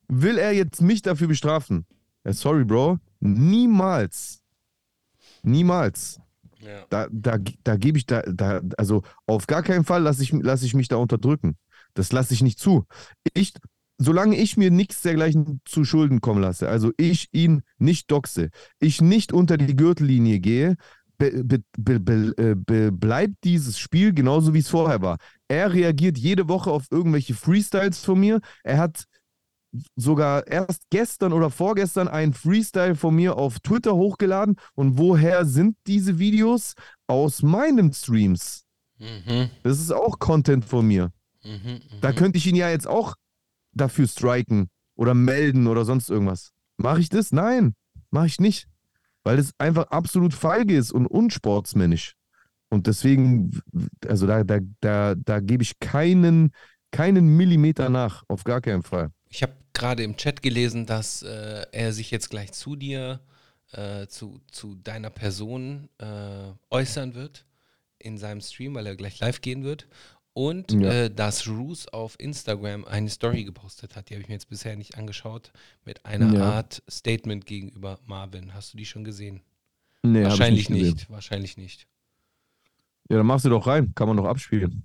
[0.08, 1.86] will er jetzt mich dafür bestrafen.
[2.24, 3.00] Ja, sorry, Bro.
[3.20, 4.42] Niemals.
[5.44, 6.20] Niemals.
[6.60, 6.86] Ja.
[6.90, 10.64] Da, da, da gebe ich da, da, also auf gar keinen Fall lasse ich, lass
[10.64, 11.58] ich mich da unterdrücken.
[11.94, 12.86] Das lasse ich nicht zu.
[13.34, 13.54] Ich,
[13.98, 18.50] solange ich mir nichts dergleichen zu Schulden kommen lasse, also ich ihn nicht doxe,
[18.80, 20.76] ich nicht unter die Gürtellinie gehe,
[21.32, 25.18] be, be, äh, be, bleibt dieses Spiel genauso wie es vorher war.
[25.48, 28.40] Er reagiert jede Woche auf irgendwelche Freestyles von mir.
[28.64, 29.06] Er hat
[29.96, 34.58] sogar erst gestern oder vorgestern einen Freestyle von mir auf Twitter hochgeladen.
[34.76, 36.74] Und woher sind diese Videos?
[37.08, 38.66] Aus meinen Streams.
[38.98, 39.50] Mhm.
[39.64, 41.12] Das ist auch Content von mir.
[41.44, 41.82] Mhm.
[42.02, 42.16] Da mhm.
[42.16, 43.16] könnte ich ihn ja jetzt auch
[43.74, 46.52] dafür striken oder melden oder sonst irgendwas.
[46.78, 47.32] Mache ich das?
[47.32, 47.76] Nein,
[48.10, 48.68] mache ich nicht.
[49.24, 52.16] Weil es einfach absolut feige ist und unsportsmännisch.
[52.70, 53.62] Und deswegen,
[54.08, 56.52] also da, da, da, da gebe ich keinen,
[56.92, 59.12] keinen Millimeter nach, auf gar keinen Fall.
[59.30, 63.20] Ich habe gerade im Chat gelesen, dass äh, er sich jetzt gleich zu dir,
[63.72, 67.46] äh, zu, zu deiner Person äh, äußern wird
[68.00, 69.88] in seinem Stream, weil er gleich live gehen wird.
[70.36, 70.92] Und Ja.
[70.92, 74.76] äh, dass Roos auf Instagram eine Story gepostet hat, die habe ich mir jetzt bisher
[74.76, 75.52] nicht angeschaut,
[75.86, 76.52] mit einer Ja.
[76.54, 78.54] Art Statement gegenüber Marvin.
[78.54, 79.42] Hast du die schon gesehen?
[80.02, 80.94] Nee, wahrscheinlich gesehen.
[80.96, 81.88] nicht, wahrscheinlich nicht.
[83.10, 83.94] Ja, dann machst du doch rein.
[83.96, 84.84] Kann man doch abspielen.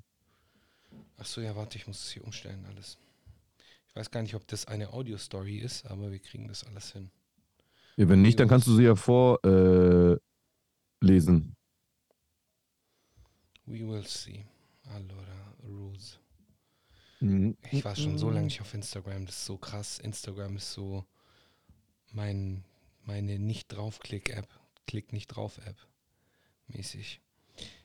[1.16, 2.98] Achso, ja, warte, ich muss es hier umstellen alles.
[3.88, 7.10] Ich weiß gar nicht, ob das eine Audio-Story ist, aber wir kriegen das alles hin.
[7.96, 10.20] Ja, wenn nicht, dann kannst du sie ja vorlesen.
[13.66, 13.70] Äh.
[13.72, 14.44] We will see.
[14.94, 16.18] Allora, Roos.
[17.20, 17.56] Mhm.
[17.70, 19.98] Ich war schon so lange nicht auf Instagram, das ist so krass.
[19.98, 21.04] Instagram ist so
[22.12, 22.64] mein,
[23.04, 24.48] meine Nicht-Draufklick-App.
[24.86, 25.76] Klick nicht drauf App.
[26.68, 27.20] Mäßig.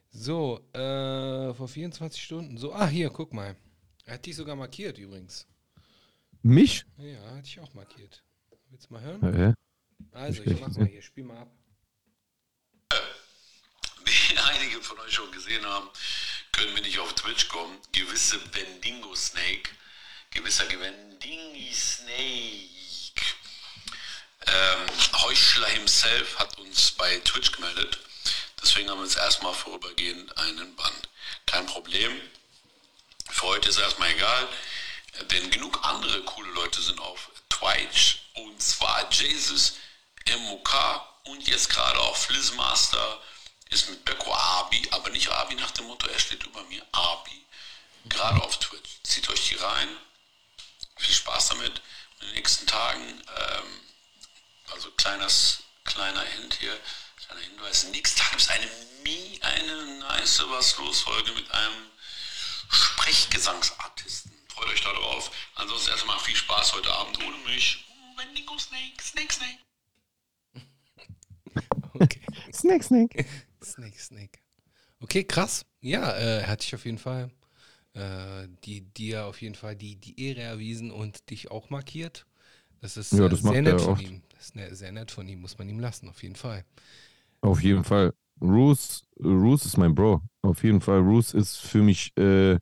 [0.09, 2.57] So, äh, vor 24 Stunden.
[2.57, 3.55] So, ah, hier, guck mal.
[4.05, 5.47] Er hat dich sogar markiert übrigens.
[6.43, 6.85] Mich?
[6.97, 8.23] Ja, hatte ich auch markiert.
[8.69, 9.33] Willst du mal hören?
[9.33, 9.53] Hä?
[10.11, 10.83] Also, ich ich gesehen.
[10.83, 11.51] mal hier, spiel mal ab.
[14.05, 15.87] Wie einige von euch schon gesehen haben,
[16.53, 17.77] können wir nicht auf Twitch kommen.
[17.91, 19.69] Gewisse Vendingo Snake,
[20.31, 22.69] gewisser Vendingi Snake,
[24.47, 24.87] ähm,
[25.21, 27.99] Heuchler himself hat uns bei Twitch gemeldet.
[28.61, 30.93] Deswegen haben wir jetzt erstmal vorübergehend einen Bann.
[31.45, 32.19] Kein Problem.
[33.29, 34.47] Für heute ist erstmal egal,
[35.31, 38.19] denn genug andere coole Leute sind auf Twitch.
[38.33, 39.73] Und zwar Jesus,
[40.39, 40.73] MOK
[41.25, 42.52] und jetzt gerade auch Beko
[45.23, 47.45] Nicht Abi nach dem Motto, er steht über mir, Abi.
[48.09, 48.99] Gerade auf Twitch.
[49.03, 49.87] Zieht euch die rein.
[50.97, 51.81] Viel Spaß damit.
[52.19, 53.79] In den nächsten Tagen, ähm,
[54.73, 56.77] also kleines, kleiner Hint hier,
[57.25, 57.85] kleiner Hinweis.
[57.85, 58.65] Nächsten Tag gibt es eine,
[59.05, 61.89] Mi- eine nice Was los Folge mit einem
[62.69, 64.33] Sprechgesangsartisten.
[64.49, 65.31] Freut euch darauf.
[65.55, 67.85] Ansonsten erstmal viel Spaß heute Abend ohne mich.
[68.17, 69.59] Wendigo Snake, Snake, Snake.
[71.93, 72.21] Okay.
[72.53, 73.25] Snake, Snake.
[73.63, 74.42] Snake, Snake.
[75.03, 75.65] Okay, krass.
[75.81, 77.29] Ja, äh, er hat dich auf jeden Fall,
[77.93, 82.25] äh, die, dir auf jeden Fall die, die Ehre erwiesen und dich auch markiert.
[82.81, 83.99] Das ist Ja, äh, das sehr nett von oft.
[83.99, 84.23] ihm.
[84.35, 86.65] Das ist ne, sehr nett von ihm, muss man ihm lassen, auf jeden Fall.
[87.41, 88.13] Auf jeden Fall.
[88.41, 90.21] Roos, Roos ist mein Bro.
[90.41, 90.99] Auf jeden Fall.
[90.99, 92.57] Roos ist für mich, äh,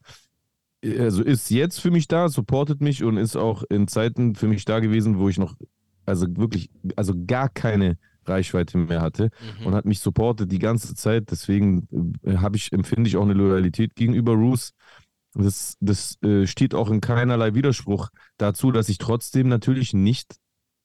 [0.84, 4.66] also ist jetzt für mich da, supportet mich und ist auch in Zeiten für mich
[4.66, 5.56] da gewesen, wo ich noch,
[6.06, 9.30] also wirklich, also gar keine Reichweite mehr hatte
[9.60, 9.68] Mhm.
[9.68, 11.32] und hat mich supportet die ganze Zeit.
[11.32, 11.88] Deswegen
[12.24, 14.72] äh, habe ich, empfinde ich auch eine Loyalität gegenüber Roos.
[15.34, 20.36] Das, das äh, steht auch in keinerlei Widerspruch dazu, dass ich trotzdem natürlich nicht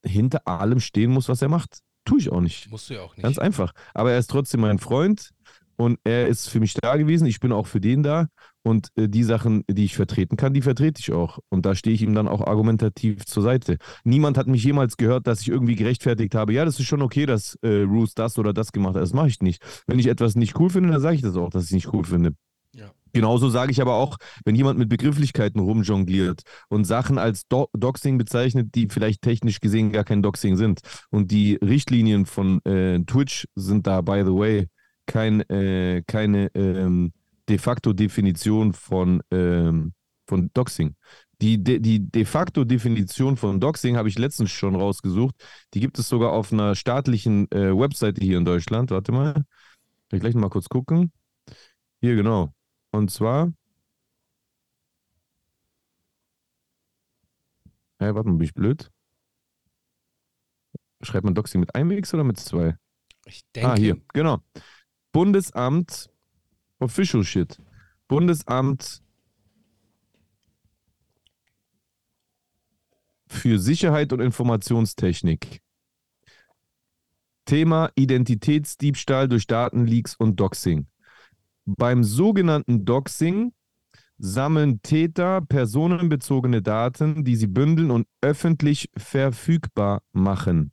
[0.05, 1.81] hinter allem stehen muss, was er macht.
[2.05, 2.71] Tue ich auch nicht.
[2.71, 3.25] Musst du ja auch nicht.
[3.25, 3.73] Ganz einfach.
[3.93, 5.31] Aber er ist trotzdem mein Freund
[5.77, 7.27] und er ist für mich da gewesen.
[7.27, 8.29] Ich bin auch für den da.
[8.67, 11.39] Und äh, die Sachen, die ich vertreten kann, die vertrete ich auch.
[11.51, 13.79] Und da stehe ich ihm dann auch argumentativ zur Seite.
[14.03, 17.27] Niemand hat mich jemals gehört, dass ich irgendwie gerechtfertigt habe, ja, das ist schon okay,
[17.27, 19.03] dass äh, Roos das oder das gemacht hat.
[19.03, 19.63] Das mache ich nicht.
[19.87, 21.93] Wenn ich etwas nicht cool finde, dann sage ich das auch, dass ich es nicht
[21.93, 22.33] cool finde.
[22.75, 22.91] Ja.
[23.13, 28.19] Genauso sage ich aber auch, wenn jemand mit Begrifflichkeiten rumjongliert und Sachen als Do Doxing
[28.19, 30.81] bezeichnet, die vielleicht technisch gesehen gar kein Doxing sind.
[31.11, 34.67] Und die Richtlinien von äh, Twitch sind da, by the way,
[35.07, 37.13] kein, äh, keine ähm,
[37.49, 39.93] de facto Definition von, ähm,
[40.29, 40.95] von Doxing.
[41.43, 45.35] Die, de, die de facto Definition von Doxing habe ich letztens schon rausgesucht.
[45.75, 48.91] Die gibt es sogar auf einer staatlichen äh, Webseite hier in Deutschland.
[48.91, 49.35] Warte mal.
[49.35, 49.45] Kann
[50.13, 51.13] ich gleich noch mal kurz gucken.
[52.01, 52.55] Hier, genau.
[52.91, 53.53] Und zwar.
[57.99, 58.91] Hä, warte mal, bin ich blöd?
[61.03, 62.77] Schreibt man Doxing mit einem X oder mit zwei?
[63.27, 64.39] Ich denke, Ah, hier, genau.
[65.13, 66.11] Bundesamt,
[66.79, 67.59] Official Shit,
[68.09, 69.03] Bundesamt
[73.27, 75.63] für Sicherheit und Informationstechnik.
[77.45, 80.87] Thema Identitätsdiebstahl durch Datenleaks und Doxing.
[81.65, 83.53] Beim sogenannten Doxing
[84.19, 90.73] sammeln Täter personenbezogene Daten, die sie bündeln und öffentlich verfügbar machen.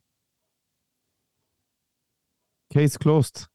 [2.72, 3.48] Case closed.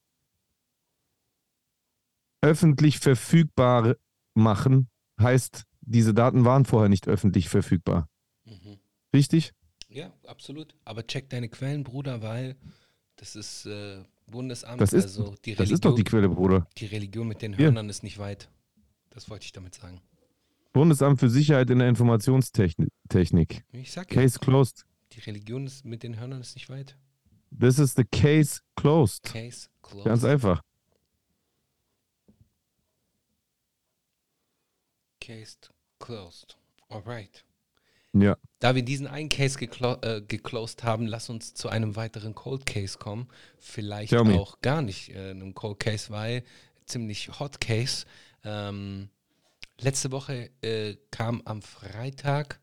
[2.42, 3.96] Öffentlich verfügbar
[4.34, 8.08] machen heißt, diese Daten waren vorher nicht öffentlich verfügbar.
[8.46, 8.78] Mhm.
[9.14, 9.54] Richtig?
[9.90, 10.76] Ja, absolut.
[10.86, 12.56] Aber check deine Quellen, Bruder, weil
[13.18, 14.80] das ist äh, Bundesamt.
[14.80, 16.68] Das ist, also die das ist doch die Religion- Quelle, Bruder.
[16.78, 17.58] Die Religion mit den.
[17.58, 18.50] Hörnern ist nicht weit.
[19.10, 20.00] Das wollte ich damit sagen.
[20.72, 22.90] Bundesamt für Sicherheit in der Informationstechnik.
[23.10, 23.64] Technik.
[23.72, 24.86] Ich sag ja, Case closed.
[25.14, 26.96] die Religion ist mit den Hörnern ist nicht weit.
[27.60, 29.24] This is the case closed.
[29.24, 30.06] Case closed.
[30.06, 30.62] Ganz einfach.
[35.30, 35.58] Case
[36.00, 36.58] closed.
[36.90, 37.46] Alright.
[38.14, 38.36] Ja.
[38.58, 42.66] Da wir diesen einen Case geklo äh, geclosed haben, lass uns zu einem weiteren Cold
[42.66, 43.30] Case kommen.
[43.60, 44.40] Vielleicht Tell me.
[44.40, 46.44] auch gar nicht äh, einem Cold Case, weil
[46.88, 48.08] ziemlich Hot Case.
[48.44, 49.10] Ähm,
[49.80, 52.60] letzte Woche äh, kam am Freitag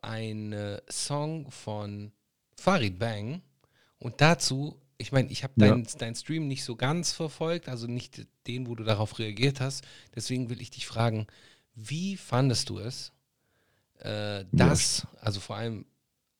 [0.00, 0.54] ein
[0.88, 2.12] Song von
[2.54, 3.42] Farid Bang
[3.98, 5.68] und dazu, ich meine, ich habe Ja.
[5.68, 9.84] deinen dein Stream nicht so ganz verfolgt, also nicht den, wo du darauf reagiert hast.
[10.14, 11.26] Deswegen will ich dich fragen,
[11.74, 13.12] wie fandest du es,
[14.00, 15.86] äh, das, also vor allem,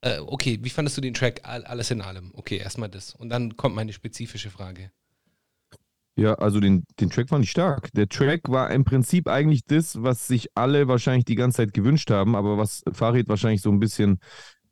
[0.02, 2.32] äh, okay, wie fandest du den Track all, alles in allem?
[2.34, 3.14] Okay, erstmal das.
[3.14, 4.92] Und dann kommt meine spezifische Frage.
[6.16, 7.90] Ja, also den, den Track fand ich stark.
[7.92, 12.10] Der Track war im Prinzip eigentlich das, was sich alle wahrscheinlich die ganze Zeit gewünscht
[12.10, 14.18] haben, aber was Farid wahrscheinlich so ein bisschen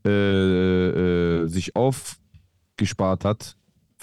[0.05, 3.57] äh, äh, sich aufgespart hat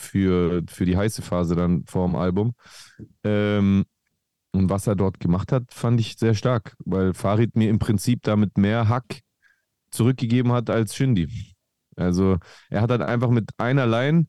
[0.03, 2.53] für, für die heiße Phase dann vor dem Album.
[3.23, 3.85] Ähm,
[4.51, 8.21] und was er dort gemacht hat, fand ich sehr stark, weil Farid mir im Prinzip
[8.21, 9.21] damit mehr Hack
[9.89, 11.27] zurückgegeben hat als Shindy.
[11.95, 12.37] Also
[12.69, 14.27] er hat halt einfach mit einer Line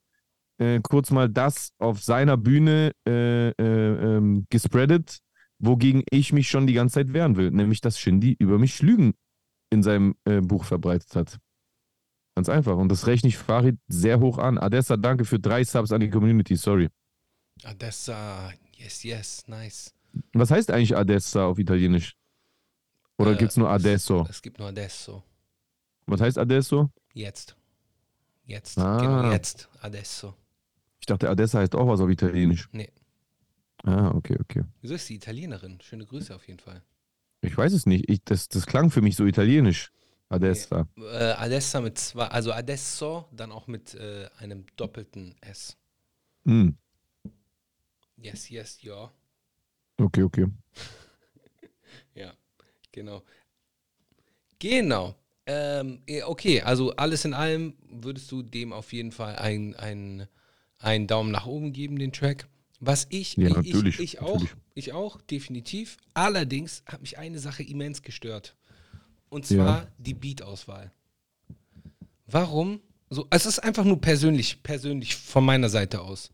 [0.58, 5.18] äh, kurz mal das auf seiner Bühne äh, äh, ähm, gespreadet,
[5.58, 9.14] wogegen ich mich schon die ganze Zeit wehren will, nämlich dass Shindy über mich Lügen
[9.70, 11.38] in seinem äh, Buch verbreitet hat.
[12.34, 12.76] Ganz einfach.
[12.76, 14.58] Und das rechne ich Farid sehr hoch an.
[14.58, 16.88] Adessa, danke für drei Subs an die Community, sorry.
[17.62, 19.94] Adessa, yes, yes, nice.
[20.32, 22.16] Was heißt eigentlich Adessa auf Italienisch?
[23.18, 24.26] Oder Äh, gibt es nur es- Adesso?
[24.28, 25.22] Es gibt nur Adesso.
[26.06, 26.90] Was heißt Adesso?
[27.12, 27.56] Jetzt.
[28.46, 28.78] Jetzt.
[28.78, 28.98] Ah.
[28.98, 29.68] Genau, jetzt.
[29.80, 30.34] Adesso.
[31.00, 32.68] Ich dachte, Adessa heißt auch was auf Italienisch.
[32.72, 32.90] Nee.
[33.84, 34.64] Ah, okay, okay.
[34.80, 35.78] Wieso ist die Italienerin?
[35.80, 36.82] Schöne Grüße auf jeden Fall.
[37.42, 38.08] Ich weiß es nicht.
[38.08, 39.90] Ich, das, das klang für mich so italienisch.
[40.34, 40.88] Adessa.
[40.96, 45.76] Äh, Adessa mit zwei, also Adesso, dann auch mit äh, einem doppelten S.
[46.44, 46.76] Hm.
[48.16, 49.10] Yes, yes, ja.
[49.98, 50.46] Okay, okay.
[52.14, 52.32] Ja,
[52.92, 53.22] genau.
[54.60, 55.16] Genau.
[55.46, 60.28] Ähm, eh, okay, also alles in allem würdest du dem auf jeden Fall einen
[60.84, 62.46] einen Daumen nach oben geben, den Track.
[62.80, 64.54] Was ich, Ja, ich, ich, ich auch, natürlich.
[64.74, 65.96] ich auch, definitiv.
[66.12, 68.56] Allerdings hat mich eine Sache immens gestört.
[69.34, 69.56] Und Ja.
[69.56, 70.92] zwar die Beat-Auswahl.
[72.26, 72.80] Warum?
[73.10, 76.30] So, es ist einfach nur persönlich, persönlich von meiner Seite aus.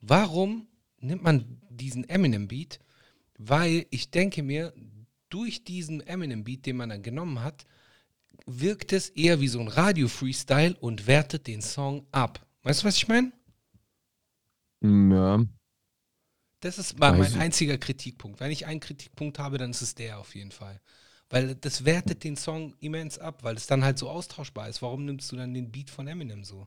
[0.00, 0.68] Warum
[1.00, 2.78] nimmt man diesen Eminem-Beat?
[3.38, 4.72] Weil ich denke mir,
[5.30, 7.66] durch diesen Eminem-Beat, den man dann genommen hat,
[8.46, 12.46] wirkt es eher wie so ein Radio-Freestyle und wertet den Song ab.
[12.62, 13.32] Weißt du, was ich meine?
[14.80, 15.44] Hm, Ja.
[16.60, 18.38] Das ist mein einziger Kritikpunkt.
[18.38, 20.80] Wenn ich einen Kritikpunkt habe, dann ist es der auf jeden Fall.
[21.32, 24.82] Weil das wertet den Song immens ab, weil es dann halt so austauschbar ist.
[24.82, 26.66] Warum nimmst du dann den Beat von Eminem so?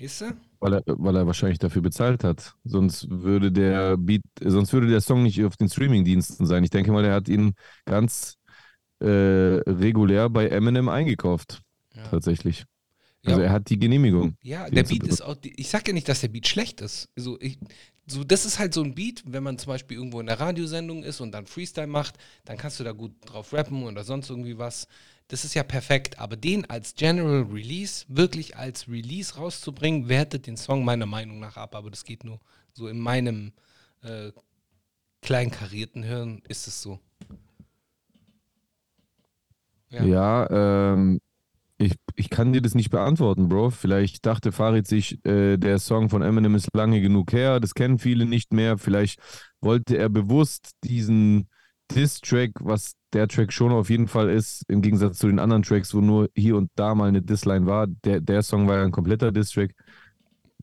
[0.00, 0.36] Weißt du?
[0.58, 2.54] Weil er, weil er wahrscheinlich dafür bezahlt hat.
[2.64, 6.64] Sonst würde der Beat, sonst würde der Song nicht auf den Streamingdiensten sein.
[6.64, 7.52] Ich denke mal, er hat ihn
[7.84, 8.38] ganz
[9.00, 11.60] äh, regulär bei Eminem eingekauft.
[11.94, 12.04] Ja.
[12.04, 12.64] Tatsächlich.
[13.22, 13.32] Ja.
[13.32, 14.38] Also er hat die Genehmigung.
[14.42, 17.10] Ja, der Beat ist auch, ich sag ja nicht, dass der Beat schlecht ist.
[17.16, 17.58] So, ich,
[18.06, 21.02] so, das ist halt so ein Beat, wenn man zum Beispiel irgendwo in der Radiosendung
[21.02, 24.58] ist und dann Freestyle macht, dann kannst du da gut drauf rappen oder sonst irgendwie
[24.58, 24.88] was.
[25.28, 30.58] Das ist ja perfekt, aber den als General Release, wirklich als Release rauszubringen, wertet den
[30.58, 32.40] Song meiner Meinung nach ab, aber das geht nur
[32.74, 33.52] so in meinem
[34.02, 34.32] äh,
[35.22, 37.00] kleinkarierten Hirn ist es so.
[39.88, 40.04] Ja.
[40.04, 40.50] Ja,
[40.92, 41.20] ähm,
[41.76, 43.70] ich, ich kann dir das nicht beantworten, Bro.
[43.70, 47.98] Vielleicht dachte Farid sich, äh, der Song von Eminem ist lange genug her, das kennen
[47.98, 48.78] viele nicht mehr.
[48.78, 49.20] Vielleicht
[49.60, 51.48] wollte er bewusst diesen
[51.90, 55.94] Diss-Track, was der Track schon auf jeden Fall ist, im Gegensatz zu den anderen Tracks,
[55.94, 57.86] wo nur hier und da mal eine Diss-Line war.
[57.86, 59.74] Der, der Song war ja ein kompletter Diss-Track.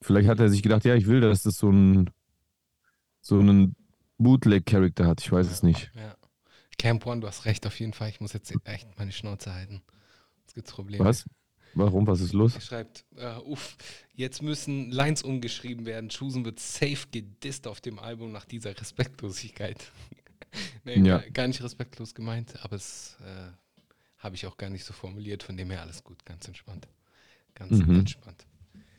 [0.02, 2.10] Vielleicht hat er sich gedacht, ja, ich will, dass das so ein
[3.22, 3.76] so einen
[4.18, 5.22] Bootleg-Charakter hat.
[5.22, 5.92] Ich weiß es nicht.
[5.94, 6.16] Ja.
[6.78, 8.10] Camp One, du hast recht, auf jeden Fall.
[8.10, 9.84] Ich muss jetzt echt meine Schnauze halten.
[10.52, 11.06] Jetzt gibt's Probleme.
[11.06, 11.24] Was?
[11.76, 12.06] Warum?
[12.08, 12.56] Was ist los?
[12.56, 13.78] Er schreibt, äh, uff,
[14.14, 16.10] jetzt müssen Lines umgeschrieben werden.
[16.10, 19.78] Chusen wird safe gedisst auf dem Album nach dieser Respektlosigkeit.
[20.84, 21.20] nee, Ja.
[21.32, 23.52] gar, nicht respektlos gemeint, aber es äh,
[24.18, 25.44] habe ich auch gar nicht so formuliert.
[25.44, 26.90] Von dem her alles gut, ganz entspannt.
[27.56, 28.00] Ganz Mhm.
[28.00, 28.46] entspannt.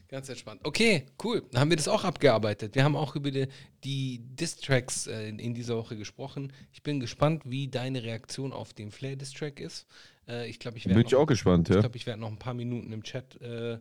[0.09, 0.61] Ganz entspannt.
[0.65, 1.43] Okay, cool.
[1.51, 2.75] Dann haben wir das auch abgearbeitet.
[2.75, 3.49] Wir haben auch über die,
[3.85, 6.55] die Diss-Tracks äh, in, in dieser Woche gesprochen.
[6.73, 9.87] Ich bin gespannt, wie deine Reaktion auf den Flair-Diss-Track ist.
[10.29, 11.81] Äh, ich glaube, ich werde Bin ich auch gespannt, ich ja.
[11.81, 13.79] glaube, ich werde noch ein paar Minuten im Chat äh,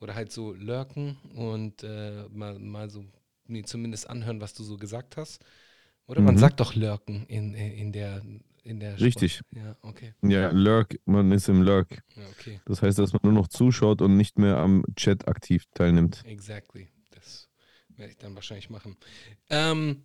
[0.00, 3.04] oder halt so lurken und äh, mal, mal so,
[3.46, 5.44] nee, zumindest anhören, was du so gesagt hast.
[6.06, 6.40] Oder man Mhm.
[6.40, 8.22] sagt doch lurken in, in der
[8.64, 9.40] in der Richtig.
[9.54, 10.14] Ja, okay.
[10.22, 11.88] Ja, Lurk, man ist im Lurk.
[12.16, 12.60] Ja, okay.
[12.64, 16.22] Das heißt, dass man nur noch zuschaut und nicht mehr am Chat aktiv teilnimmt.
[16.26, 16.88] Exactly.
[17.10, 17.48] Das
[17.96, 18.96] werde ich dann wahrscheinlich machen.
[19.50, 20.04] Ähm,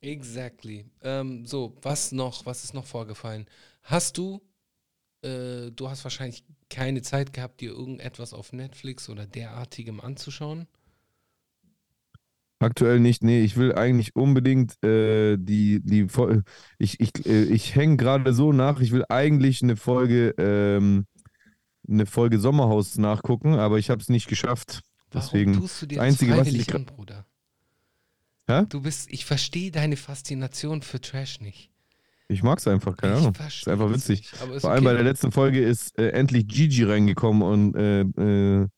[0.00, 0.86] exactly.
[1.02, 3.46] Ähm, so, was noch, was ist noch vorgefallen?
[3.82, 4.40] Hast du,
[5.22, 10.66] äh, du hast wahrscheinlich keine Zeit gehabt, dir irgendetwas auf Netflix oder derartigem anzuschauen?
[12.60, 16.42] Aktuell nicht, nee, ich will eigentlich unbedingt äh, die, die Fol-
[16.78, 21.06] ich, ich, äh, ich hänge gerade so nach, ich will eigentlich eine Folge, ähm,
[21.88, 24.80] eine Folge Sommerhaus nachgucken, aber ich habe es nicht geschafft.
[25.12, 27.26] Warum Deswegen, tust du dir das Einzige, was ich an, Bruder?
[28.48, 28.64] Hä?
[28.70, 31.70] Du bist, ich verstehe deine Faszination für Trash nicht.
[32.28, 33.34] Ich mag es einfach, keine Ahnung.
[33.46, 34.30] Ist einfach witzig.
[34.32, 34.98] ist Vor allem bei okay.
[34.98, 38.00] der letzten Folge ist äh, endlich Gigi reingekommen und äh,
[38.62, 38.68] äh,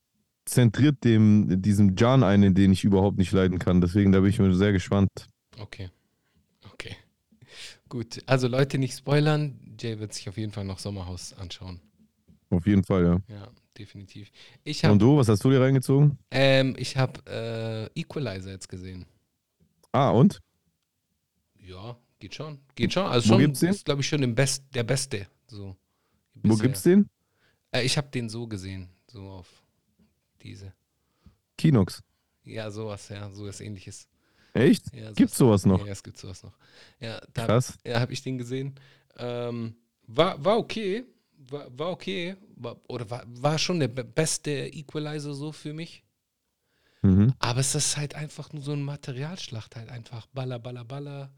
[0.44, 3.80] zentriert dem, diesem Jan einen, den ich überhaupt nicht leiden kann.
[3.80, 5.10] Deswegen, da bin ich mir sehr gespannt.
[5.58, 5.90] Okay.
[6.72, 6.96] Okay.
[7.88, 9.58] Gut, also Leute nicht spoilern.
[9.78, 11.80] Jay wird sich auf jeden Fall noch Sommerhaus anschauen.
[12.50, 13.34] Auf jeden Fall, ja.
[13.34, 14.30] Ja, definitiv.
[14.64, 16.18] Ich Und habe du, was hast du dir reingezogen?
[16.30, 19.06] ähm, ich hab, äh, Equalizer jetzt gesehen.
[19.92, 20.40] Ah, und?
[21.58, 22.60] Ja, geht schon.
[22.74, 23.06] Geht schon.
[23.06, 23.70] Also Wo schon, gibt's den?
[23.70, 25.26] ist glaube ich schon Best, der Beste.
[25.48, 25.76] So.
[26.34, 26.62] Wo bisher.
[26.62, 27.08] gibt's den?
[27.72, 28.88] Äh, ich habe den so gesehen.
[29.08, 29.48] So auf
[30.42, 30.72] diese.
[31.58, 32.02] Kinox.
[32.44, 34.08] Ja, sowas, ja, sowas ähnliches.
[34.54, 34.92] Echt?
[34.94, 35.84] Ja, sowas- Gibt's sowas noch?
[35.86, 36.56] Ja, es gibt sowas noch.
[36.98, 37.78] Ja, da Krass.
[37.84, 38.74] ja, habe ich den gesehen.
[39.16, 39.74] Ähm,
[40.06, 41.04] war, war okay.
[41.48, 42.36] War, war okay.
[42.56, 46.02] War, oder war, war schon der be- beste Equalizer so für mich.
[47.02, 47.32] Mhm.
[47.38, 51.32] Aber es ist halt einfach nur so eine Materialschlacht, halt einfach Baller, Baller, Baller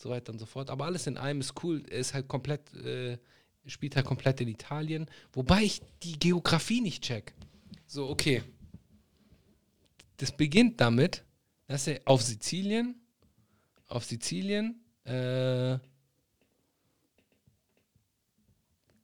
[0.00, 0.70] so weiter und so fort.
[0.70, 1.80] Aber alles in allem ist cool.
[1.80, 3.18] Ist halt komplett, äh,
[3.66, 5.06] spielt halt komplett in Italien.
[5.32, 7.34] Wobei ich die Geografie nicht check.
[7.86, 8.42] So, okay.
[10.16, 11.24] Das beginnt damit,
[11.66, 13.00] dass er auf Sizilien,
[13.86, 15.78] auf Sizilien, äh,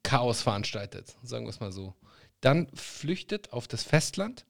[0.02, 1.94] Chaos veranstaltet, sagen wir es mal so.
[2.40, 4.46] Dann flüchtet auf das Festland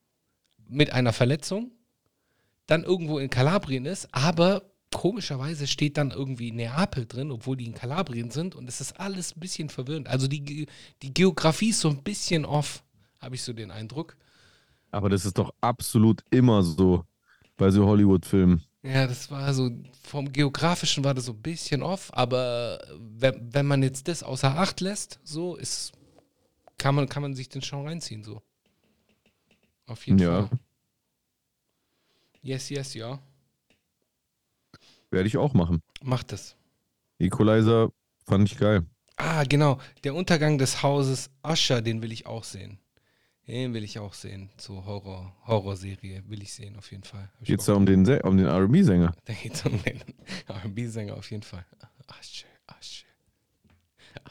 [0.69, 1.73] mit einer Verletzung,
[2.67, 7.75] dann irgendwo in Kalabrien ist, aber komischerweise steht dann irgendwie Neapel drin, obwohl die in
[7.75, 10.09] Kalabrien sind und es ist alles ein bisschen verwirrend.
[10.09, 10.67] Also die,
[11.03, 12.83] die Geografie ist so ein bisschen off,
[13.21, 14.17] habe ich so den Eindruck.
[14.91, 17.05] Aber das ist doch absolut immer so
[17.59, 18.63] bei so Hollywood-Filmen.
[18.83, 19.71] Ja, das war so,
[20.03, 24.57] vom Geografischen war das so ein bisschen off, aber wenn, wenn man jetzt das außer
[24.57, 25.93] Acht lässt, so ist,
[26.79, 28.41] kann man, kann man sich den schon reinziehen, so.
[29.87, 30.47] Auf jeden Ja.
[30.47, 30.59] Fall.
[32.41, 33.21] Yes, yes, ja.
[35.11, 35.83] Werde ich auch machen.
[36.03, 36.57] Macht es.
[37.19, 37.91] Equalizer
[38.27, 38.85] fand ich geil.
[39.17, 39.79] Ah, genau.
[40.05, 42.79] Der Untergang des Hauses Usher, den will ich auch sehen.
[43.47, 44.51] Den will ich auch sehen.
[44.57, 47.31] So Horror, Horrorserie will ich sehen, auf jeden Fall.
[47.43, 49.15] Geht's Bock da um den, um den R&B-Sänger?
[49.25, 50.03] Da geht's um den
[50.49, 51.65] R&B-Sänger auf jeden Fall.
[52.09, 53.07] Usher, Usher,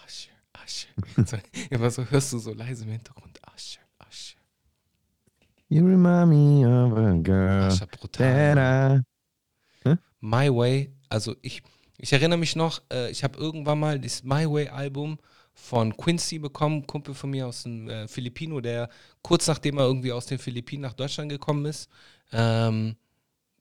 [0.06, 0.32] Usher,
[0.64, 1.26] Usher.
[1.26, 1.38] So,
[1.70, 3.40] immer so hörst du so leise im Hintergrund.
[3.56, 4.38] Usher, Usher.
[5.70, 9.02] You remind me of a girl Usher, brutal.
[10.26, 11.62] My Way, also ich,
[11.98, 15.20] ich erinnere mich noch, äh, ich habe irgendwann mal das My Way Album
[15.54, 18.90] von Quincy bekommen, Kumpel von mir aus den äh, Filipino, der
[19.22, 21.90] kurz nachdem er irgendwie aus den Philippinen nach Deutschland gekommen ist,
[22.32, 22.96] ähm,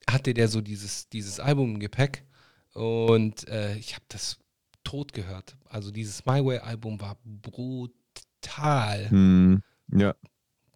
[0.09, 2.25] hatte der so dieses, dieses Album im Gepäck
[2.73, 4.39] und äh, ich habe das
[4.83, 5.57] tot gehört.
[5.69, 9.63] Also dieses My Way Album war brutal, Hm,
[9.93, 10.15] ja,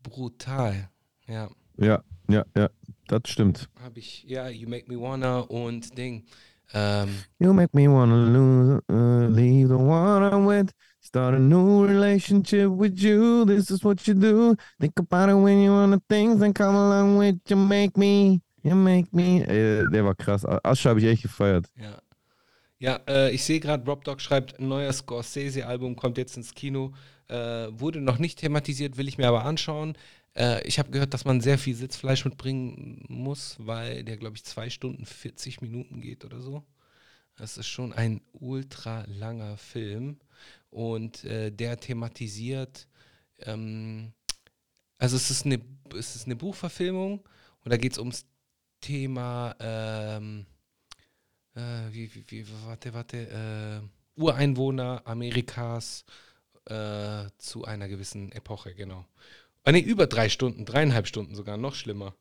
[0.02, 0.90] brutal.
[1.26, 2.70] Ja, ja, ja, ja,
[3.06, 3.68] das stimmt.
[3.82, 6.24] habe ich, ja, You Make Me Wanna und Ding.
[6.74, 7.08] Ähm,
[7.38, 10.70] You make me wanna lose, uh, leave the one I'm with,
[11.00, 13.46] start a new relationship with you.
[13.46, 14.54] This is what you do.
[14.78, 17.56] Think about it when you wanna things and come along with you.
[17.56, 19.40] Make me, you make me.
[19.46, 20.44] Äh, der war krass.
[20.44, 21.66] Asche habe ich echt gefeiert.
[21.76, 22.02] Ja.
[22.80, 26.92] Ja, äh, ich sehe gerade, Rob Dog schreibt, ein neuer Scorsese-Album kommt jetzt ins Kino.
[27.26, 29.96] Äh, wurde noch nicht thematisiert, will ich mir aber anschauen.
[30.38, 34.44] Äh, ich habe gehört, dass man sehr viel Sitzfleisch mitbringen muss, weil der, glaube ich,
[34.44, 36.64] zwei Stunden 40 Minuten geht oder so.
[37.36, 40.18] Das ist schon ein ultra langer Film
[40.70, 42.88] und äh, der thematisiert,
[43.40, 44.12] ähm,
[44.98, 45.60] also es ist eine,
[45.96, 47.20] es ist eine Buchverfilmung
[47.64, 48.26] und da geht es ums
[48.80, 50.46] Thema, ähm,
[51.54, 51.60] äh,
[51.92, 53.82] wie, wie, wie, warte, warte,
[54.16, 56.04] äh, Ureinwohner Amerikas
[56.66, 59.06] äh, zu einer gewissen Epoche, genau.
[59.64, 62.14] Ah, nee, über drei Stunden, dreieinhalb Stunden sogar, noch schlimmer.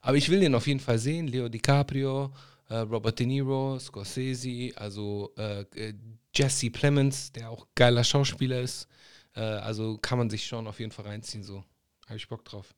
[0.00, 1.28] Aber ich will den auf jeden Fall sehen.
[1.28, 2.32] Leo DiCaprio,
[2.68, 5.94] äh, Robert De Niro, Scorsese, also äh, äh,
[6.34, 8.88] Jesse Plemons, der auch geiler Schauspieler ist.
[9.34, 11.64] Äh, also kann man sich schon auf jeden Fall reinziehen, so.
[12.06, 12.74] Habe ich Bock drauf.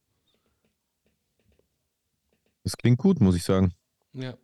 [2.64, 3.72] Das klingt gut, muss ich sagen.
[4.12, 4.36] Ja.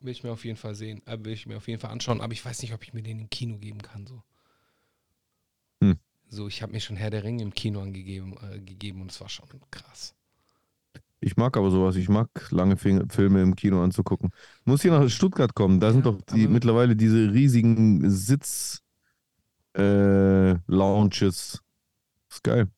[0.00, 1.00] Will ich mir auf jeden Fall sehen.
[1.06, 2.20] Äh, will ich mir auf jeden Fall anschauen.
[2.20, 4.22] Aber ich weiß nicht, ob ich mir den im Kino geben kann, so.
[6.32, 9.20] So, ich habe mir schon Herr der Ringe im Kino angegeben äh, gegeben und es
[9.20, 10.14] war schon krass.
[11.20, 11.94] Ich mag aber sowas.
[11.96, 14.30] Ich mag lange Filme im Kino anzugucken.
[14.64, 15.78] Muss hier nach Stuttgart kommen.
[15.78, 18.82] Da sind Ja, doch die mittlerweile diese riesigen Sitz
[19.76, 21.62] äh, Lounges.
[22.30, 22.68] Ist geil.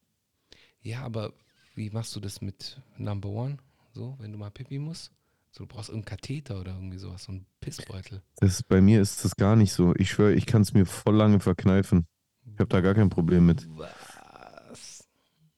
[0.83, 1.33] Ja, aber
[1.75, 3.57] wie machst du das mit Number One?
[3.95, 5.13] So, wenn du mal Pipi musst?
[5.53, 8.21] So, du brauchst irgendeinen Katheter oder irgendwie sowas, so einen Pissbeutel.
[8.37, 9.95] Das, bei mir ist das gar nicht so.
[9.97, 12.07] Ich schwöre, ich kann es mir voll lange verkneifen.
[12.53, 13.66] Ich habe da gar kein Problem mit.
[13.76, 15.05] Was?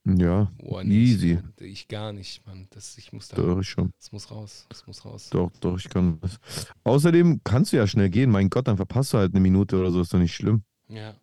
[0.08, 1.40] Ja, Boah, nee, easy.
[1.58, 2.68] Ich, ich gar nicht, Mann.
[2.70, 3.36] Das, ich muss da.
[3.36, 3.90] Doch, ich schon.
[3.98, 4.66] Das muss raus.
[4.68, 5.30] Das muss raus.
[5.30, 6.38] Doch, doch, ich kann das.
[6.84, 8.30] Außerdem kannst du ja schnell gehen.
[8.30, 10.62] Mein Gott, dann verpasst du halt eine Minute oder so, ist doch nicht schlimm.
[10.88, 11.16] Ja.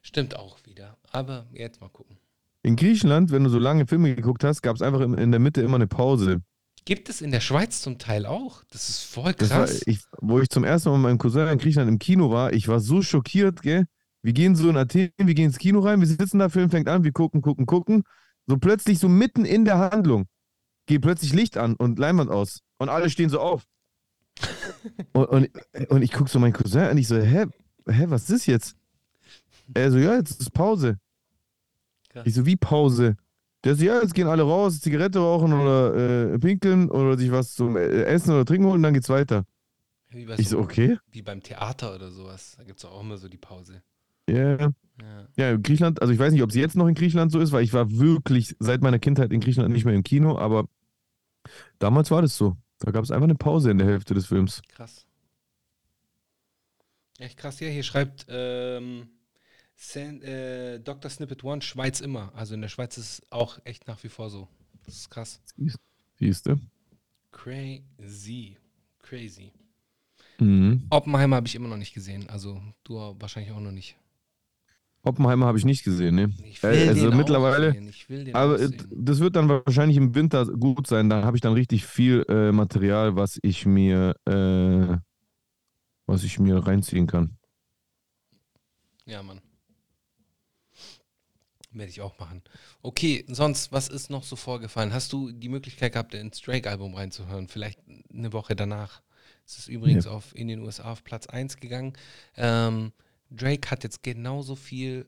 [0.00, 0.96] Stimmt auch wieder.
[1.10, 2.16] Aber jetzt mal gucken.
[2.62, 5.40] In Griechenland, wenn du so lange Filme geguckt hast, gab es einfach in, in der
[5.40, 6.42] Mitte immer eine Pause.
[6.86, 8.62] Gibt es in der Schweiz zum Teil auch?
[8.70, 9.82] Das ist voll Das war, krass.
[9.84, 12.68] ich, wo ich zum ersten Mal mit meinem Cousin in Griechenland im Kino war, ich
[12.68, 13.84] war so schockiert, gell?
[14.22, 16.88] Wir gehen so in Athen, wir gehen ins Kino rein, wir sitzen da, Film fängt
[16.88, 18.02] an, wir gucken, gucken, gucken.
[18.46, 20.26] So plötzlich, so mitten in der Handlung,
[20.86, 22.60] geht plötzlich Licht an und Leinwand aus.
[22.78, 23.64] Und alle stehen so auf.
[25.12, 25.50] und, und,
[25.88, 27.46] und ich gucke so meinen Cousin an, ich so, hä,
[27.86, 28.76] hä, was ist das jetzt?
[29.74, 30.98] Er so, ja, jetzt ist Pause.
[32.08, 32.26] Krass.
[32.26, 33.16] Ich so, wie Pause?
[33.64, 37.54] Der so, ja, jetzt gehen alle raus, Zigarette rauchen oder äh, pinkeln oder sich was
[37.54, 39.44] zum äh, Essen oder Trinken holen und dann geht's weiter.
[40.10, 40.96] Ich so, okay.
[41.10, 42.54] wie beim Theater oder sowas.
[42.56, 43.82] Da gibt es auch immer so die Pause.
[44.28, 44.58] Ja,
[45.00, 45.28] Ja.
[45.36, 47.62] ja, Griechenland, also ich weiß nicht, ob es jetzt noch in Griechenland so ist, weil
[47.62, 50.68] ich war wirklich seit meiner Kindheit in Griechenland nicht mehr im Kino, aber
[51.78, 52.56] damals war das so.
[52.80, 54.62] Da gab es einfach eine Pause in der Hälfte des Films.
[54.68, 55.06] Krass.
[57.18, 57.58] Echt krass.
[57.60, 59.08] Ja, hier schreibt ähm,
[59.74, 61.10] San, äh, Dr.
[61.10, 62.32] Snippet One Schweiz immer.
[62.34, 64.48] Also in der Schweiz ist es auch echt nach wie vor so.
[64.84, 65.40] Das ist krass.
[66.18, 66.56] Siehst du?
[67.32, 68.56] Crazy.
[69.00, 69.52] Crazy.
[70.38, 70.86] Mhm.
[70.90, 72.28] Oppenheimer habe ich immer noch nicht gesehen.
[72.28, 73.96] Also du wahrscheinlich auch noch nicht.
[75.02, 76.32] Oppenheimer habe ich nicht gesehen, ne?
[76.44, 77.88] Ich Äh, also den mittlerweile- sehen.
[77.88, 78.58] Ich will den Aber
[78.90, 81.08] das wird dann wahrscheinlich im Winter gut sein.
[81.08, 84.96] Da habe ich dann richtig viel äh, Material, was ich mir, äh,
[86.06, 87.38] was ich mir reinziehen kann.
[89.06, 89.40] Ja, Mann.
[91.70, 92.42] Werde ich auch machen.
[92.82, 94.92] Okay, sonst, was ist noch so vorgefallen?
[94.92, 97.46] Hast du die Möglichkeit gehabt, ins Drake-Album reinzuhören?
[97.46, 97.78] Vielleicht
[98.12, 99.02] eine Woche danach.
[99.46, 101.92] Es ist übrigens auf, in den USA auf Platz 1 gegangen.
[102.36, 102.92] Ähm,
[103.30, 105.06] Drake hat jetzt genauso viel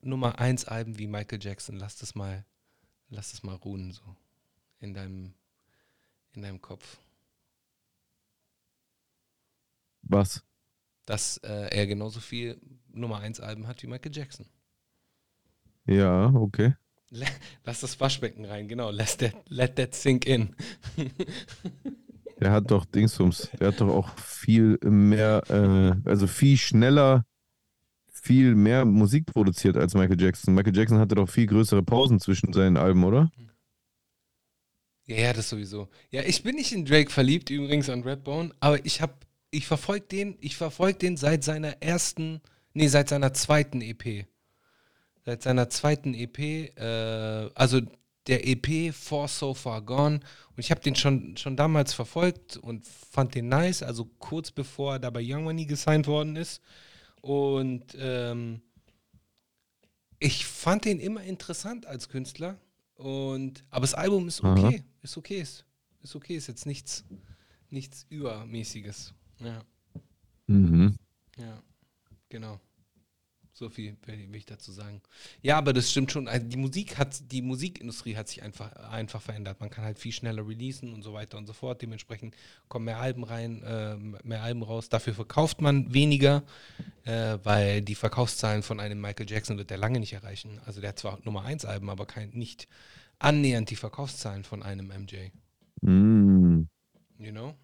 [0.00, 1.76] Nummer 1 Alben wie Michael Jackson.
[1.76, 2.44] Lass das mal,
[3.08, 4.02] lass das mal ruhen, so
[4.80, 5.34] in deinem,
[6.32, 6.98] in deinem Kopf.
[10.02, 10.42] Was?
[11.06, 14.46] Dass äh, er genauso viel Nummer 1 Alben hat wie Michael Jackson.
[15.86, 16.74] Ja, okay.
[17.64, 18.90] Lass das Waschbecken rein, genau.
[18.90, 20.54] Let that, let that sink in.
[22.40, 27.24] Der hat doch Dingsums, der hat doch auch viel mehr, äh, also viel schneller,
[28.24, 30.54] viel mehr Musik produziert als Michael Jackson.
[30.54, 33.30] Michael Jackson hatte doch viel größere Pausen zwischen seinen Alben, oder?
[35.06, 35.88] Ja, das sowieso.
[36.10, 40.06] Ja, ich bin nicht in Drake verliebt, übrigens an Redbone, aber ich hab, ich verfolge
[40.06, 42.40] den, ich verfolge den seit seiner ersten,
[42.72, 44.26] nee, seit seiner zweiten EP.
[45.26, 47.82] Seit seiner zweiten EP, äh, also
[48.26, 50.20] der EP For So Far Gone.
[50.50, 54.94] Und ich habe den schon, schon damals verfolgt und fand den nice, also kurz bevor
[54.94, 56.62] er da bei Young Money gesigned worden ist.
[57.24, 58.60] Und ähm,
[60.18, 62.58] ich fand den immer interessant als Künstler.
[62.96, 64.84] Und, aber das Album ist okay.
[65.00, 65.40] Ist okay.
[65.40, 65.64] Ist,
[66.02, 66.36] ist okay.
[66.36, 67.02] Ist jetzt nichts,
[67.70, 69.14] nichts Übermäßiges.
[69.40, 69.62] Ja,
[70.46, 70.96] Mhm.
[71.38, 71.62] ja.
[72.28, 72.60] Genau.
[73.54, 75.00] So viel will will ich dazu sagen.
[75.40, 76.26] Ja, aber das stimmt schon.
[76.26, 79.60] Also die Musik hat, die Musikindustrie hat sich einfach, einfach verändert.
[79.60, 81.80] Man kann halt viel schneller releasen und so weiter und so fort.
[81.80, 82.34] Dementsprechend
[82.68, 84.88] kommen mehr Alben rein, äh, mehr Alben raus.
[84.88, 86.42] Dafür verkauft man weniger,
[87.04, 90.60] äh, weil die Verkaufszahlen von einem Michael Jackson wird der lange nicht erreichen.
[90.66, 92.68] Also der hat zwar Nummer 1 Alben, aber kein, nicht
[93.18, 95.30] annähernd die Verkaufszahlen von einem MJ.
[95.82, 96.68] Mm.
[97.18, 97.54] You know?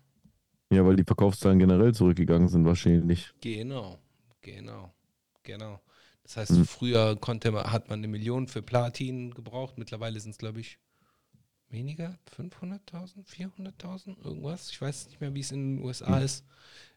[0.72, 3.32] Ja, weil die Verkaufszahlen generell zurückgegangen sind wahrscheinlich.
[3.41, 3.99] Genau,
[4.41, 4.95] genau,
[5.43, 5.80] genau.
[6.22, 6.64] Das heißt, Mhm.
[6.66, 9.78] früher konnte man, hat man eine Million für Platin gebraucht.
[9.78, 10.78] Mittlerweile sind es, glaube ich,
[11.71, 12.18] weniger.
[12.37, 14.71] 500.000, 400.000, irgendwas.
[14.71, 16.25] Ich weiß nicht mehr, wie es in den USA Mhm.
[16.25, 16.45] ist.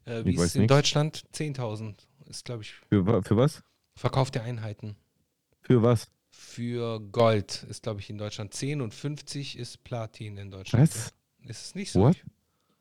[0.05, 0.73] Äh, Ich wie es weiß in nix.
[0.73, 1.95] Deutschland 10.000
[2.29, 3.61] ist, glaube ich, Für, für was?
[3.95, 4.95] Verkauf der Einheiten.
[5.61, 6.07] Für was?
[6.31, 10.83] Für Gold ist, glaube ich, in Deutschland 10 und 50 ist Platin in Deutschland.
[10.89, 11.13] Was?
[11.47, 12.01] Ist es nicht so?
[12.01, 12.17] What?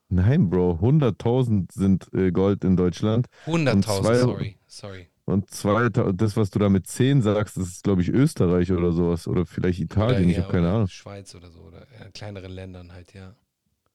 [0.09, 0.79] Nein, Bro.
[0.81, 5.07] 100.000 sind äh, Gold in Deutschland 100.000, zwei- sorry, sorry.
[5.25, 8.91] Und 2000, das, was du da mit 10 sagst, das ist, glaube ich, Österreich oder
[8.91, 9.27] sowas.
[9.27, 10.87] Oder vielleicht Italien, ich ja, habe keine oder Ahnung.
[10.87, 13.33] Schweiz oder so, oder in kleineren Ländern halt, ja.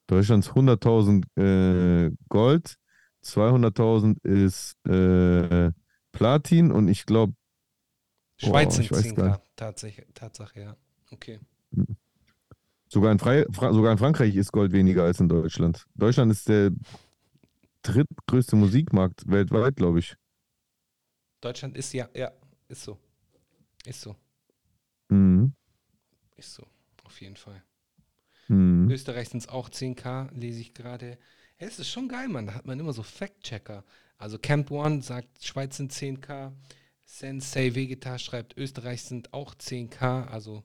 [0.07, 2.77] Deutschlands 100.000 äh, Gold,
[3.23, 5.71] 200.000 ist äh,
[6.13, 7.35] Platin und ich glaube,
[8.39, 10.77] Schweiz sind ich weiß gar 10k, Tatsache, Tatsache, ja.
[11.11, 11.41] Okay.
[12.89, 15.85] sogar in, Fra sogar in Frankreich ist Gold weniger als in Deutschland.
[15.95, 16.71] Deutschland ist der
[17.83, 20.15] drittgrößte Musikmarkt weltweit, glaube ich.
[21.41, 22.33] Deutschland ist ja, ja,
[22.69, 22.99] ist so.
[23.85, 24.17] Ist so,
[25.09, 25.53] Mhm.
[26.37, 26.67] ist so,
[27.05, 27.63] auf jeden Fall.
[28.49, 28.91] Mhm.
[28.91, 31.19] Österreich sind es auch 10k, lese ich gerade.
[31.57, 32.47] Hey, es ist schon geil, Mann.
[32.47, 33.85] Da hat man immer so Fact-Checker.
[34.17, 36.53] Also Camp One sagt, Schweiz sind 10k.
[37.05, 40.27] Sensei Vegeta schreibt, Österreich sind auch 10k.
[40.27, 40.65] Also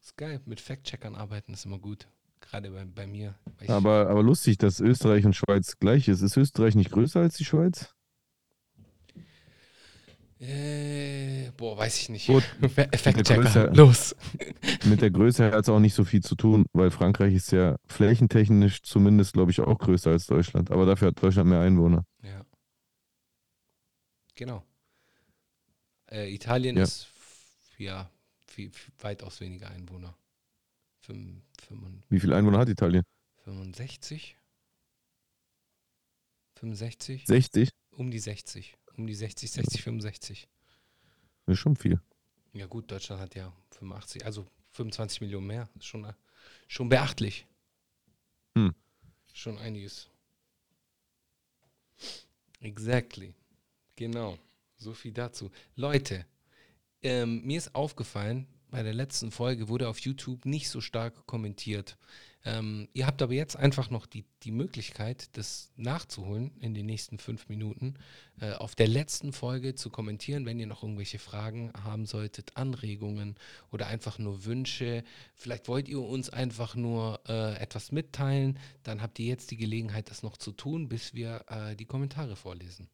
[0.00, 0.40] ist geil.
[0.44, 2.08] Mit Fact-Checkern arbeiten ist immer gut.
[2.40, 3.38] Gerade bei, bei mir.
[3.68, 6.22] Aber, aber lustig, dass Österreich und Schweiz gleich ist.
[6.22, 7.94] Ist Österreich nicht größer als die Schweiz?
[10.42, 12.26] Äh, boah, weiß ich nicht.
[12.26, 12.42] Gut.
[12.74, 14.16] Fact-Checker, los.
[14.84, 17.76] Mit der Größe hat es auch nicht so viel zu tun, weil Frankreich ist ja
[17.86, 20.72] flächentechnisch zumindest, glaube ich, auch größer als Deutschland.
[20.72, 22.04] Aber dafür hat Deutschland mehr Einwohner.
[22.22, 22.44] Ja.
[24.34, 24.64] Genau.
[26.10, 26.82] Äh, Italien Ja.
[26.82, 27.06] ist
[27.78, 28.10] ja
[28.48, 30.16] viel, viel, weitaus weniger Einwohner.
[30.98, 33.04] Fünf- fünfund- Wie viele Einwohner hat Italien?
[33.44, 34.36] 65?
[36.56, 37.26] 65?
[37.26, 37.70] 60?
[37.92, 38.74] Um die 60.
[38.96, 40.48] Um die 60, 60, 65.
[41.46, 42.00] Das ist schon viel.
[42.52, 45.68] Ja gut, Deutschland hat ja 85, also 25 Millionen mehr.
[45.76, 46.12] Ist schon,
[46.68, 47.46] schon beachtlich.
[48.56, 48.74] Hm.
[49.32, 50.08] Schon einiges.
[52.60, 53.34] Exactly.
[53.96, 54.38] Genau.
[54.76, 55.50] So viel dazu.
[55.76, 56.26] Leute,
[57.02, 61.96] ähm, mir ist aufgefallen, bei der letzten Folge wurde auf YouTube nicht so stark kommentiert.
[62.44, 67.18] Ähm, ihr habt aber jetzt einfach noch die, die Möglichkeit, das nachzuholen in den nächsten
[67.18, 67.94] fünf Minuten,
[68.40, 73.36] äh, auf der letzten Folge zu kommentieren, wenn ihr noch irgendwelche Fragen haben solltet, Anregungen
[73.70, 75.04] oder einfach nur Wünsche.
[75.34, 80.10] Vielleicht wollt ihr uns einfach nur äh, etwas mitteilen, dann habt ihr jetzt die Gelegenheit,
[80.10, 82.88] das noch zu tun, bis wir äh, die Kommentare vorlesen.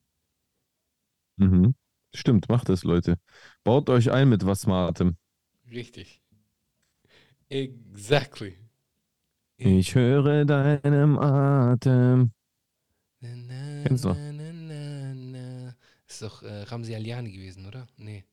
[1.36, 1.74] Mhm.
[2.14, 3.18] Stimmt, macht das, Leute.
[3.64, 5.16] Baut euch ein mit was Smartem.
[5.70, 6.20] Richtig.
[7.48, 8.56] Exactly.
[9.58, 12.30] Ich höre deinem Atem.
[13.20, 14.14] Na, na, Kennst du?
[14.14, 15.74] na, na, na.
[16.06, 17.86] Ist doch äh, Ramsi Aliani gewesen, oder?
[17.96, 18.24] Nee.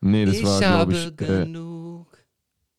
[0.00, 1.06] Nee, das ich war, glaube ich.
[1.28, 2.16] Äh, genug.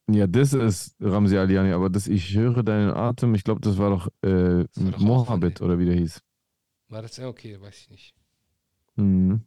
[0.10, 3.90] ja, das ist Ramsi Aliani, aber das Ich höre deinen Atem, ich glaube, das war
[3.90, 6.22] doch äh, Das war doch Mohammed oder wie der hieß.
[6.90, 8.16] War das ja okay, weiß ich nicht.
[8.98, 9.42] Mhm.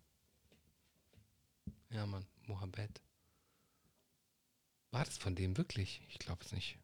[1.90, 3.00] Ja, Mann, Mohammed.
[4.90, 6.02] War das von dem wirklich?
[6.08, 6.78] Ich glaube es nicht.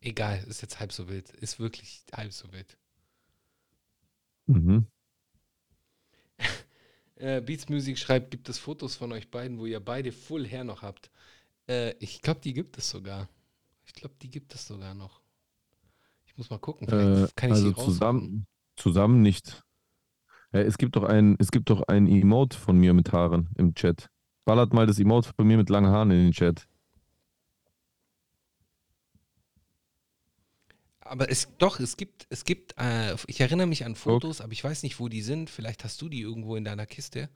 [0.00, 1.30] Egal, ist jetzt halb so wild.
[1.30, 2.76] Ist wirklich halb so wild.
[4.46, 4.86] Mhm.
[7.16, 10.64] Äh, Beats Music schreibt, gibt es Fotos von euch beiden, wo ihr beide Full Hair
[10.64, 11.10] noch habt?
[11.68, 13.28] Äh, ich glaube, die gibt es sogar.
[13.84, 15.20] Ich glaube, die gibt es sogar noch.
[16.24, 16.88] Ich muss mal gucken.
[16.88, 19.62] Äh, Vielleicht kann ich also zusammen, zusammen nicht.
[20.52, 23.74] Äh, es gibt doch ein, es gibt doch ein Emote von mir mit Haaren im
[23.74, 24.08] Chat.
[24.46, 26.66] Ballert mal das Emote von mir mit langen Haaren in den Chat.
[31.10, 34.62] Aber es doch, es gibt, es gibt, äh, ich erinnere mich an Fotos, aber ich
[34.62, 35.50] weiß nicht, wo die sind.
[35.50, 37.28] Vielleicht hast du die irgendwo in deiner Kiste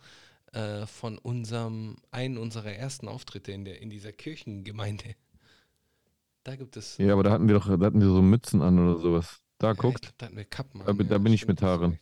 [0.52, 5.16] äh, von unserem, einen unserer ersten Auftritte in der, in dieser Kirchengemeinde.
[6.44, 6.98] Da gibt es.
[6.98, 9.40] Ja, aber da hatten wir doch, da hatten wir so Mützen an oder sowas.
[9.58, 10.02] Da Ja, guckt.
[10.02, 11.98] glaub, da hatten wir Kappen Da an, bin- da bin ich mit Haaren.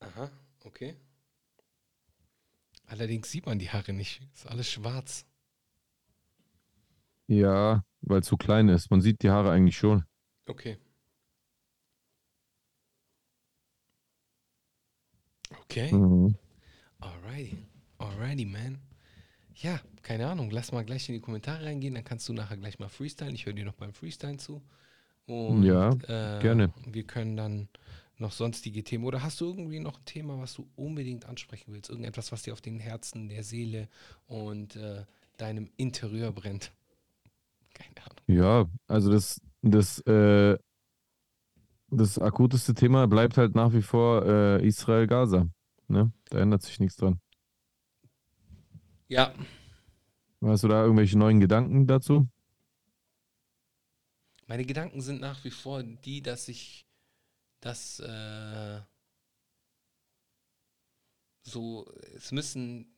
[0.00, 0.30] Aha,
[0.64, 0.94] okay.
[2.84, 4.20] Allerdings sieht man die Haare nicht.
[4.34, 5.24] Ist alles schwarz.
[7.30, 8.90] Ja, weil es zu klein ist.
[8.90, 10.02] Man sieht die Haare eigentlich schon.
[10.48, 10.78] Okay.
[15.62, 15.92] Okay.
[15.92, 16.34] Mhm.
[16.98, 17.56] Alrighty.
[17.98, 18.78] Alrighty, man.
[19.54, 20.50] Ja, keine Ahnung.
[20.50, 21.94] Lass mal gleich in die Kommentare reingehen.
[21.94, 23.34] Dann kannst du nachher gleich mal freestylen.
[23.36, 24.60] Ich höre dir noch beim Freestylen zu.
[25.26, 26.72] Und, Ja, äh, gerne.
[26.84, 27.68] Wir können dann
[28.18, 29.04] noch sonstige Themen?
[29.04, 31.90] Oder hast du irgendwie noch ein Thema, was du unbedingt ansprechen willst?
[31.90, 33.88] Irgendetwas, was dir auf den Herzen, der Seele
[34.26, 35.04] und äh,
[35.36, 36.72] deinem Interieur brennt?
[37.80, 38.16] Keine Ahnung.
[38.26, 40.56] Ja, also das, das, äh,
[41.88, 45.48] das akuteste Thema bleibt halt nach wie vor äh, Israel-Gaza.
[45.88, 46.12] Ne?
[46.28, 47.20] Da ändert sich nichts dran.
[49.08, 49.34] Ja,
[50.42, 52.28] Hast du da irgendwelche neuen Gedanken dazu?
[54.46, 56.84] meine Gedanken sind nach wie vor die, dass ich
[57.60, 58.80] das äh,
[61.42, 62.92] so, es müssen,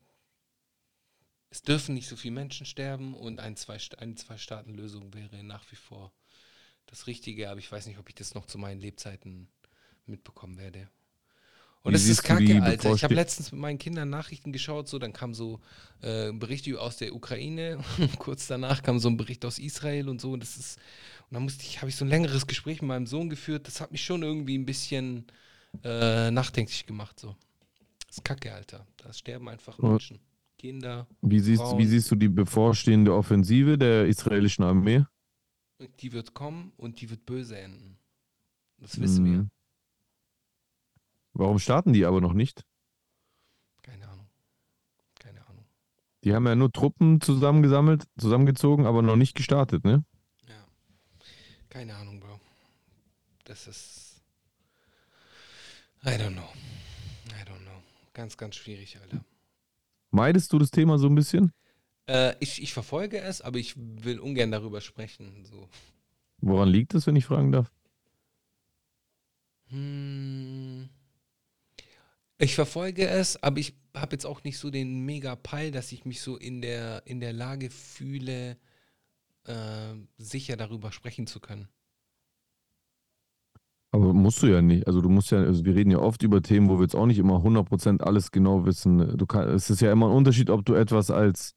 [1.52, 5.76] es dürfen nicht so viele Menschen sterben und ein zwei, eine Zwei-Staaten-Lösung wäre nach wie
[5.76, 6.10] vor
[6.86, 9.48] das Richtige, aber ich weiß nicht, ob ich das noch zu meinen Lebzeiten
[10.06, 10.88] mitbekommen werde.
[11.82, 12.94] Und Wie das ist kacke, Alter.
[12.94, 15.60] Ich habe letztens mit meinen Kindern Nachrichten geschaut, so, dann kam so
[16.00, 17.84] äh, Berichte aus der Ukraine,
[18.18, 20.32] kurz danach kam so ein Bericht aus Israel und so.
[20.32, 20.78] Und das ist,
[21.28, 23.66] und dann musste ich, habe ich so ein längeres Gespräch mit meinem Sohn geführt.
[23.66, 25.26] Das hat mich schon irgendwie ein bisschen
[25.84, 27.20] äh, nachdenklich gemacht.
[27.20, 27.36] So.
[28.06, 28.86] Das ist kacke, Alter.
[28.96, 30.18] Da sterben einfach Menschen.
[30.62, 31.78] Kinder, Wie siehst, Frauen.
[31.80, 35.04] wie siehst du die bevorstehende Offensive der israelischen Armee?
[35.98, 37.98] die wird kommen und die wird böse enden.
[38.78, 39.38] Das wissen wir.
[39.38, 39.50] Mhm.
[41.32, 42.62] Warum starten die aber noch nicht?
[43.82, 44.28] Keine Ahnung.
[45.18, 45.64] Keine Ahnung.
[46.22, 50.04] Die haben ja nur Truppen zusammengesammelt, zusammengezogen, aber noch nicht gestartet, ne?
[50.46, 50.64] Ja.
[51.70, 52.38] Keine Ahnung, Bro.
[53.42, 54.22] Das ist.
[56.04, 56.48] I don't know.
[57.30, 57.82] I don't know.
[58.14, 59.24] Ganz, ganz schwierig, Alter.
[60.12, 61.52] Meidest du das Thema so ein bisschen?
[62.06, 65.44] Äh, ich, ich verfolge es, aber ich will ungern darüber sprechen.
[65.44, 65.68] So.
[66.40, 67.72] Woran liegt es, wenn ich fragen darf?
[69.68, 70.88] Hm.
[72.38, 76.04] Ich verfolge es, aber ich habe jetzt auch nicht so den mega Peil, dass ich
[76.04, 78.58] mich so in der, in der Lage fühle,
[79.44, 81.68] äh, sicher darüber sprechen zu können.
[83.92, 84.86] Aber musst du ja nicht.
[84.86, 87.06] Also du musst ja, also wir reden ja oft über Themen, wo wir jetzt auch
[87.06, 89.16] nicht immer 100% alles genau wissen.
[89.18, 91.54] Du kann, es ist ja immer ein Unterschied, ob du etwas als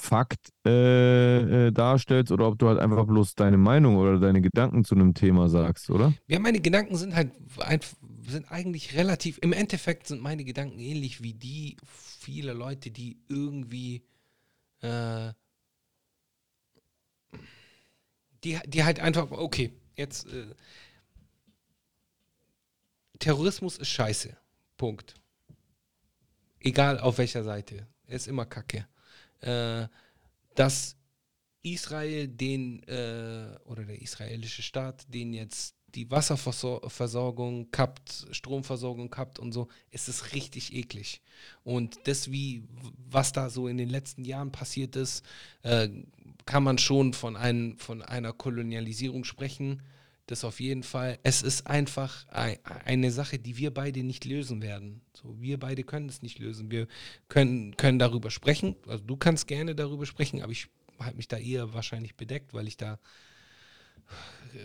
[0.00, 4.84] Fakt äh, äh, darstellst oder ob du halt einfach bloß deine Meinung oder deine Gedanken
[4.84, 6.12] zu einem Thema sagst, oder?
[6.26, 7.32] Ja, meine Gedanken sind halt
[8.26, 14.02] sind eigentlich relativ, im Endeffekt sind meine Gedanken ähnlich wie die vieler Leute, die irgendwie
[14.82, 15.32] äh,
[18.44, 20.46] die, die halt einfach, okay, jetzt äh,
[23.18, 24.36] Terrorismus ist scheiße.
[24.76, 25.14] Punkt.
[26.60, 27.86] Egal auf welcher Seite.
[28.06, 28.86] Er ist immer kacke.
[29.40, 29.88] Äh,
[30.54, 30.96] dass
[31.62, 39.52] Israel den, äh, oder der israelische Staat, den jetzt die Wasserversorgung kappt, Stromversorgung kappt und
[39.52, 41.22] so, ist es richtig eklig.
[41.64, 42.64] Und das, wie,
[43.08, 45.24] was da so in den letzten Jahren passiert ist,
[45.62, 45.88] äh,
[46.44, 49.82] kann man schon von, ein, von einer Kolonialisierung sprechen.
[50.28, 51.18] Das auf jeden Fall.
[51.22, 55.00] Es ist einfach ei- eine Sache, die wir beide nicht lösen werden.
[55.14, 56.70] So, wir beide können es nicht lösen.
[56.70, 56.86] Wir
[57.28, 58.76] können, können darüber sprechen.
[58.86, 60.68] Also du kannst gerne darüber sprechen, aber ich
[61.00, 62.98] halte mich da eher wahrscheinlich bedeckt, weil ich da
[64.54, 64.58] äh,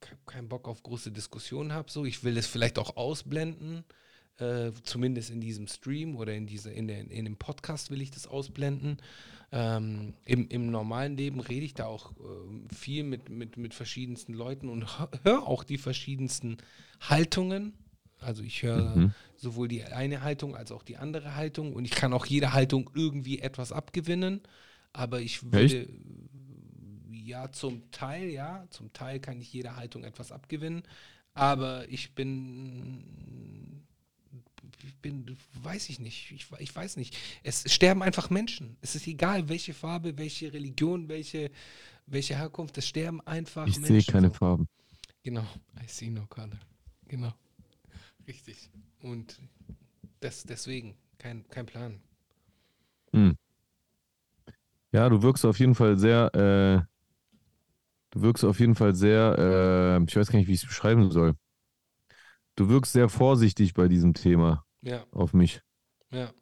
[0.00, 1.90] ke- keinen Bock auf große Diskussionen habe.
[1.90, 3.84] So, ich will es vielleicht auch ausblenden.
[4.38, 8.10] Äh, zumindest in diesem Stream oder in, diese, in, der, in dem Podcast will ich
[8.10, 8.98] das ausblenden.
[9.50, 14.34] Ähm, im, Im normalen Leben rede ich da auch ähm, viel mit, mit, mit verschiedensten
[14.34, 14.86] Leuten und
[15.24, 16.58] höre auch die verschiedensten
[17.00, 17.72] Haltungen.
[18.20, 19.14] Also ich höre Mhm.
[19.36, 22.90] sowohl die eine Haltung als auch die andere Haltung und ich kann auch jeder Haltung
[22.94, 24.40] irgendwie etwas abgewinnen.
[24.92, 25.88] Aber ich würde,
[27.10, 30.82] ja, zum Teil, ja, zum Teil kann ich jeder Haltung etwas abgewinnen.
[31.34, 33.84] Aber ich bin,
[35.02, 37.16] bin, weiß ich nicht, ich, ich weiß nicht.
[37.42, 38.76] Es sterben einfach Menschen.
[38.80, 41.50] Es ist egal, welche Farbe, welche Religion, welche,
[42.06, 44.00] welche Herkunft, es sterben einfach Ich Menschen.
[44.00, 44.30] sehe keine.
[44.30, 44.68] Farben.
[45.22, 45.46] Genau,
[45.82, 46.58] I see no color.
[47.06, 47.32] Genau.
[48.26, 48.70] Richtig.
[49.02, 49.38] Und
[50.20, 52.00] das, deswegen, kein, kein Plan.
[53.12, 53.36] Hm.
[54.92, 56.86] Ja, du wirkst auf jeden Fall sehr, äh,
[58.10, 61.10] du wirkst auf jeden Fall sehr, äh, ich weiß gar nicht, wie ich es beschreiben
[61.10, 61.34] soll.
[62.58, 65.60] Du wirkst sehr vorsichtig bei diesem Thema Ja, auf mich.
[66.10, 66.32] ja.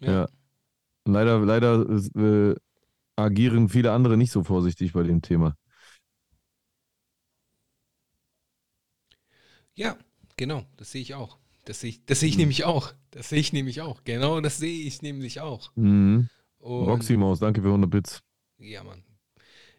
[0.00, 0.26] Ja.
[1.06, 1.86] Leider, leider
[2.16, 2.56] äh,
[3.14, 5.54] agieren viele andere nicht so vorsichtig bei dem Thema.
[9.74, 9.96] Ja,
[10.36, 11.38] genau, das sehe ich auch.
[11.64, 12.40] Das sehe ich, das sehe ich Mhm.
[12.42, 12.92] nämlich auch.
[13.10, 14.02] Das sehe ich nämlich auch.
[14.04, 15.70] Genau, das sehe ich nämlich auch.
[15.76, 16.28] Mhm.
[16.60, 18.22] Roxy Maus, danke für 100 Bits.
[18.58, 19.04] Ja, Mann.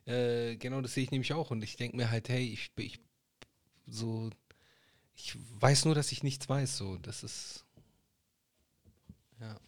[0.06, 1.52] Äh, genau, das sehe ich nämlich auch.
[1.52, 3.00] Und ich denke mir halt, hey, ich, ich
[3.88, 4.30] so,
[5.18, 6.78] ich weiß nur, dass ich nichts weiß.
[6.78, 7.66] So, das ist.
[9.40, 9.60] Ja.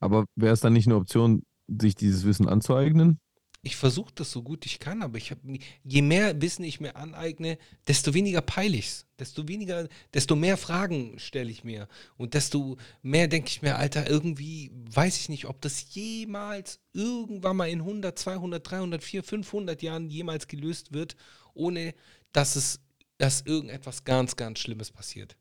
[0.00, 3.20] Aber wäre es dann nicht eine Option, sich dieses Wissen anzueignen?
[3.64, 5.40] ich versuche das so gut ich kann, aber ich habe
[5.84, 11.16] je mehr Wissen ich mir aneigne, desto weniger peile ich's, desto weniger, desto mehr Fragen
[11.20, 15.60] stelle ich mir und desto mehr denke ich mir, Alter, irgendwie weiß ich nicht, ob
[15.60, 21.14] das jemals irgendwann mal in 100, 200, 300, 400, 500 Jahren jemals gelöst wird,
[21.54, 21.94] ohne
[22.32, 22.80] dass es,
[23.22, 25.36] dass irgendetwas ganz, ganz Schlimmes passiert.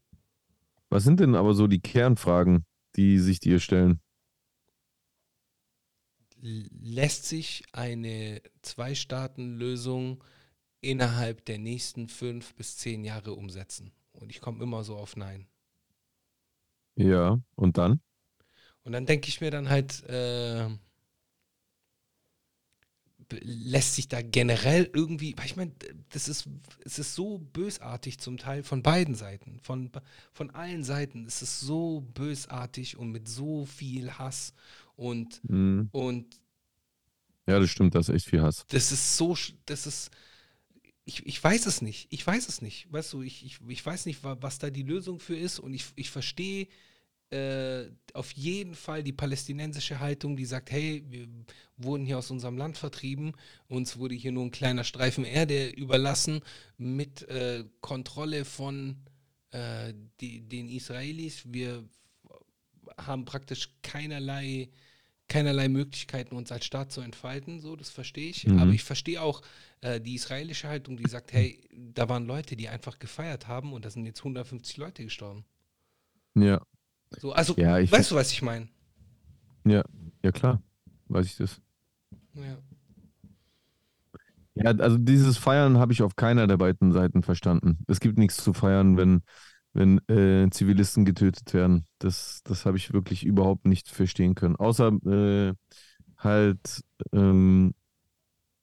[0.90, 2.64] Was sind denn aber so die Kernfragen,
[2.96, 4.00] die sich dir stellen?
[6.44, 10.24] lässt sich eine Zwei-Staaten-Lösung
[10.80, 13.92] innerhalb der nächsten fünf bis zehn Jahre umsetzen?
[14.12, 15.48] Und ich komme immer so auf Nein.
[16.96, 18.02] Ja, und dann?
[18.84, 20.68] Und dann denke ich mir dann halt, äh,
[23.42, 25.72] lässt sich da generell irgendwie, weil ich meine,
[26.10, 26.48] das ist,
[26.86, 29.92] es ist so bösartig zum Teil von beiden Seiten, von,
[30.34, 31.26] von allen Seiten.
[31.26, 34.54] Es ist so bösartig und mit so viel Hass
[34.96, 35.90] und, Mhm.
[35.92, 36.40] und
[37.48, 38.66] Ja, das stimmt, das ist echt viel Hass.
[38.70, 40.12] das ist so, das ist,
[41.06, 44.06] ich, ich weiß es nicht, ich weiß es nicht, weißt du, ich, ich, ich weiß
[44.06, 46.68] nicht, wa- was da die Lösung für ist und ich, ich verstehe
[47.32, 51.28] äh, auf jeden Fall die palästinensische Haltung, die sagt, hey, wir
[51.78, 53.34] wurden hier aus unserem Land vertrieben,
[53.70, 56.42] uns wurde hier nur ein kleiner Streifen Erde überlassen
[56.78, 58.98] mit äh, Kontrolle von
[59.52, 61.44] äh, die, den Israelis.
[61.48, 61.86] Wir
[62.98, 64.70] haben praktisch keinerlei,
[65.30, 67.62] keinerlei Möglichkeiten, uns als Staat zu entfalten.
[67.62, 68.46] So, das verstehe ich.
[68.46, 68.60] Mhm.
[68.60, 69.42] Aber ich verstehe auch
[69.80, 73.86] äh, die israelische Haltung, die sagt, hey, da waren Leute, die einfach gefeiert haben und
[73.86, 75.46] da sind jetzt 150 Leute gestorben.
[76.36, 76.62] Ja,
[77.20, 78.68] So, also, Ja, ich- weißt du, was ich meine?
[79.66, 79.84] ja,
[80.24, 80.62] ja klar,
[81.08, 81.62] weiß ich das.
[82.34, 82.58] Ja.
[84.54, 87.80] Ja, also dieses Feiern habe ich auf keiner der beiden Seiten verstanden.
[87.88, 89.22] Es gibt nichts zu feiern, wenn,
[89.74, 91.86] wenn äh, Zivilisten getötet werden.
[92.00, 94.58] Das, das habe ich wirklich überhaupt nicht verstehen können.
[94.58, 95.54] Außer äh,
[96.18, 96.82] halt,
[97.14, 97.74] ähm,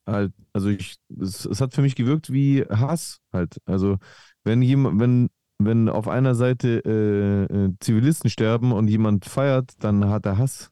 [0.07, 3.59] halt, also ich, es, es hat für mich gewirkt wie Hass halt.
[3.67, 3.99] Also
[4.45, 10.09] wenn jemand, wenn, wenn auf einer Seite äh, äh, Zivilisten sterben und jemand feiert, dann
[10.09, 10.71] hat er Hass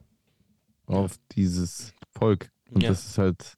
[0.86, 2.50] auf dieses Volk.
[2.70, 2.90] Und Ja.
[2.90, 3.54] das ist halt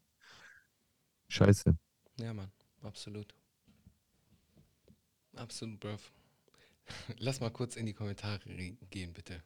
[1.28, 1.76] scheiße.
[2.18, 2.50] Ja, Mann,
[2.82, 3.34] absolut.
[5.36, 5.96] Absolut, Bro.
[7.18, 9.42] Lass mal kurz in die Kommentare re- gehen, bitte.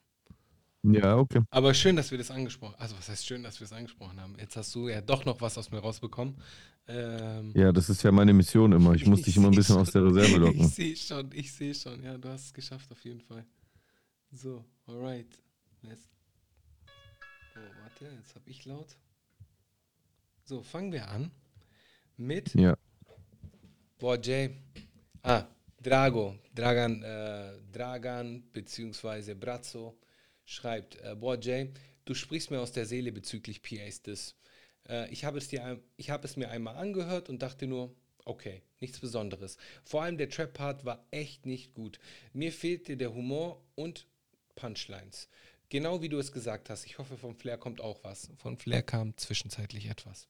[0.84, 1.40] Ja, okay.
[1.50, 4.34] Aber schön, dass wir das angesprochen Also, was heißt schön, dass wir es angesprochen haben?
[4.38, 6.34] Jetzt hast du ja doch noch was aus mir rausbekommen.
[6.88, 8.92] Ähm, Ja, das ist ja meine Mission immer.
[8.94, 9.82] Ich muss dich immer ein bisschen schon.
[9.82, 10.68] aus der Reserve Ich locken.
[10.68, 12.02] sehe schon, ich sehe schon.
[12.02, 13.44] Ja, du hast es geschafft auf jeden Fall.
[14.32, 15.26] So, alright.
[15.82, 16.08] Jetzt.
[17.54, 18.96] Oh, warte, jetzt habe ich laut.
[20.44, 21.30] So, fangen wir an
[22.16, 22.76] mit Ja,
[23.98, 24.56] Boah, Jay.
[25.22, 25.44] Ah,
[25.80, 26.36] Drago.
[26.54, 29.96] Dragan, äh, Dragan beziehungsweise Brazzo
[30.44, 31.70] schreibt, äh, boah, Jay,
[32.04, 34.36] du sprichst mir aus der Seele bezüglich PAs Dis.
[34.88, 39.56] Äh, ich habe es, habe es mir einmal angehört und dachte nur, okay, nichts Besonderes.
[39.84, 41.98] Vor allem der Trap-Part war echt nicht gut.
[42.32, 44.06] Mir fehlte der Humor und
[44.54, 45.28] Punchlines.
[45.68, 46.84] Genau wie du es gesagt hast.
[46.84, 48.30] Ich hoffe, von Flair kommt auch was.
[48.36, 50.28] Von Flair kam zwischenzeitlich etwas.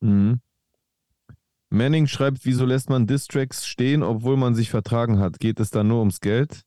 [0.00, 0.40] Mhm.
[1.70, 5.40] Manning schreibt, wieso lässt man Distracks stehen, obwohl man sich vertragen hat?
[5.40, 6.62] Geht es da nur ums Geld?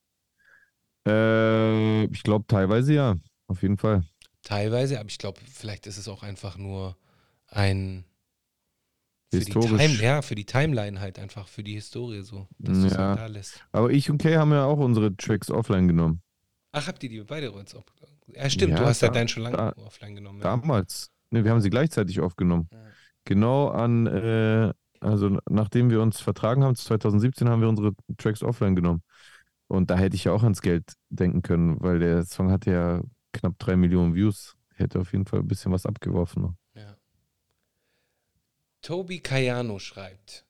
[1.07, 3.15] Äh, ich glaube teilweise ja,
[3.47, 4.03] auf jeden Fall.
[4.43, 6.95] Teilweise, aber ich glaube, vielleicht ist es auch einfach nur
[7.47, 8.05] ein
[9.31, 9.81] für die, Historisch.
[9.81, 12.97] Time, ja, für die Timeline halt einfach, für die Historie so, dass Ja.
[13.09, 13.63] halt da lässt.
[13.71, 16.21] Aber ich und Kay haben ja auch unsere Tracks offline genommen.
[16.71, 17.83] Ach, habt ihr die beide jetzt auf?
[18.27, 20.39] Ja, stimmt, Ja, du hast ja da- deinen schon lange da- offline genommen.
[20.39, 20.43] Ja.
[20.57, 21.11] Damals.
[21.31, 22.67] Ne, wir haben sie gleichzeitig aufgenommen.
[22.71, 22.79] Ja.
[23.25, 28.75] Genau an, äh, also nachdem wir uns vertragen haben, 2017 haben wir unsere Tracks offline
[28.75, 29.01] genommen.
[29.67, 33.01] Und da hätte ich ja auch ans Geld denken können, weil der Song hatte ja
[33.33, 34.55] knapp drei Millionen Views.
[34.75, 36.57] Hätte auf jeden Fall ein bisschen was abgeworfen.
[36.75, 36.97] Ja.
[38.81, 40.45] Tobi Cayano schreibt,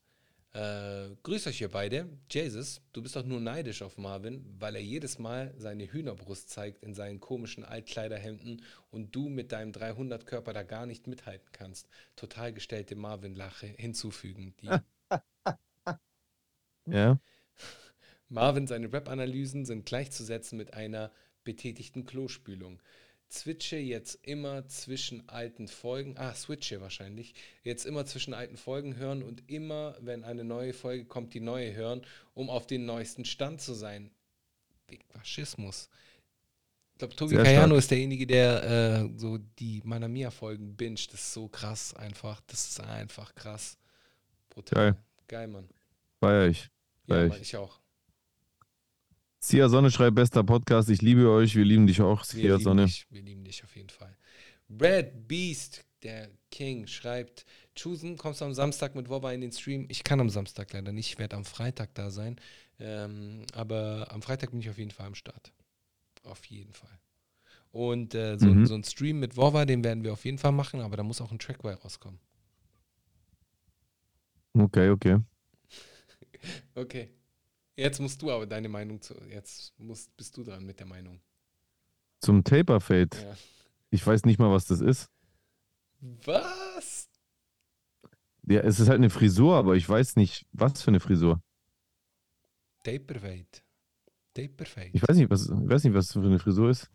[0.55, 2.07] äh, grüß euch ihr beide.
[2.31, 6.81] Jesus, du bist doch nur neidisch auf Marvin, weil er jedes Mal seine Hühnerbrust zeigt
[6.81, 11.89] in seinen komischen Altkleiderhemden und du mit deinem 300-Körper da gar nicht mithalten kannst.
[12.15, 14.55] Total gestellte Marvin-Lache hinzufügen.
[14.61, 14.69] Die
[16.87, 17.19] Ja,
[18.29, 21.11] Marvin, seine Rap-Analysen sind gleichzusetzen mit einer
[21.43, 22.81] betätigten Klospülung.
[23.31, 29.23] Switche jetzt immer zwischen alten Folgen, ah, switche wahrscheinlich, jetzt immer zwischen alten Folgen hören
[29.23, 33.61] und immer, wenn eine neue Folge kommt, die neue hören, um auf den neuesten Stand
[33.61, 34.11] zu sein.
[34.87, 35.89] Wegen Faschismus.
[36.93, 37.79] Ich glaube, Tobi Sehr Cayano stark.
[37.79, 41.11] ist derjenige, der äh, so die Manamia-Folgen binget.
[41.11, 42.39] Das ist so krass einfach.
[42.47, 43.77] Das ist einfach krass.
[44.49, 44.93] Brutal.
[44.93, 45.03] Geil.
[45.27, 45.69] Geil, Mann.
[46.21, 46.69] feier ich.
[47.07, 47.47] Ja, Feier Mann, ich.
[47.49, 47.81] ich auch.
[49.45, 50.89] Sia Sonne schreibt, bester Podcast.
[50.89, 51.55] Ich liebe euch.
[51.55, 52.85] Wir lieben dich auch, Wir Sia lieben Sonne.
[52.85, 53.05] dich.
[53.11, 54.17] Wir lieben dich auf jeden Fall.
[54.67, 59.85] Brad Beast, der King, schreibt, Chusen, kommst du am Samstag mit Wobba in den Stream?
[59.89, 62.37] Ich kann am Samstag leider nicht, ich werde am Freitag da sein.
[62.79, 65.53] Ähm, aber am Freitag bin ich auf jeden Fall am Start.
[66.23, 66.97] Auf jeden Fall.
[67.71, 68.65] Und äh, so, Mhm.
[68.65, 71.21] so ein Stream mit Wova, den werden wir auf jeden Fall machen, aber da muss
[71.21, 72.19] auch ein Track bei rauskommen.
[74.53, 75.19] Okay, okay.
[76.75, 77.09] Okay.
[77.75, 79.13] Jetzt musst du aber deine Meinung zu.
[79.29, 81.19] Jetzt musst, bist du dran mit der Meinung.
[82.21, 83.09] Zum Taper Fade.
[83.13, 83.35] Ja.
[83.89, 85.09] Ich weiß nicht mal, was das ist.
[85.99, 87.09] Was?
[88.47, 91.41] Ja, es ist halt eine Frisur, aber ich weiß nicht, was für eine Frisur.
[92.83, 93.47] Taperfade.
[94.33, 94.91] Taperfade.
[94.93, 96.89] Ich weiß nicht, was, ich weiß nicht, was das für eine Frisur ist.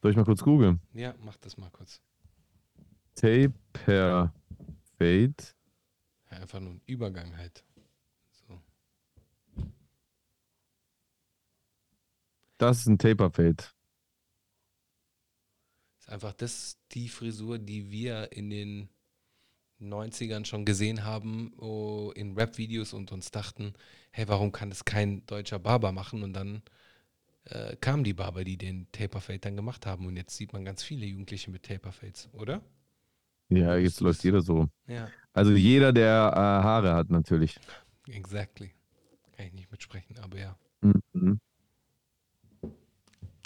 [0.00, 0.80] Soll ich mal kurz googeln?
[0.92, 2.00] Ja, mach das mal kurz.
[3.16, 4.32] Taper
[4.98, 5.34] Fade.
[6.30, 7.64] Ja, einfach nur ein Übergang halt.
[12.58, 13.64] Das ist ein Taper Fade.
[15.98, 18.88] Ist einfach das die Frisur, die wir in den
[19.80, 23.74] 90ern schon gesehen haben oh, in Rap-Videos und uns dachten,
[24.10, 26.22] hey, warum kann das kein deutscher Barber machen?
[26.22, 26.62] Und dann
[27.44, 30.06] äh, kamen die Barber, die den Taperfade dann gemacht haben.
[30.06, 32.62] Und jetzt sieht man ganz viele Jugendliche mit Taperfades, oder?
[33.48, 34.70] Ja, jetzt läuft jeder so rum.
[34.86, 37.60] Ja, Also jeder, der äh, Haare hat, natürlich.
[38.08, 38.72] exactly.
[39.32, 40.58] Kann ich nicht mitsprechen, aber ja.
[40.80, 41.38] Mhm.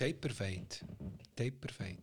[0.01, 0.81] Taperfade.
[1.37, 2.01] Taperfade.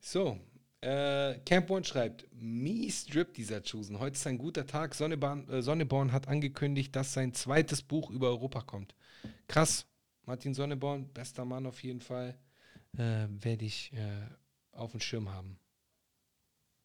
[0.00, 0.40] So,
[0.80, 3.98] äh, Camp One schreibt, mies Drip dieser Chusen.
[3.98, 4.94] Heute ist ein guter Tag.
[4.94, 8.94] Sonneborn, äh, Sonneborn hat angekündigt, dass sein zweites Buch über Europa kommt.
[9.46, 9.86] Krass.
[10.24, 12.38] Martin Sonneborn, bester Mann auf jeden Fall.
[12.96, 14.26] Äh, Werde ich äh,
[14.72, 15.58] auf dem Schirm haben.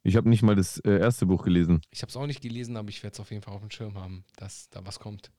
[0.03, 1.79] Ich habe nicht mal das äh, erste Buch gelesen.
[1.89, 3.71] Ich habe es auch nicht gelesen, aber ich werde es auf jeden Fall auf dem
[3.71, 5.31] Schirm haben, dass da was kommt.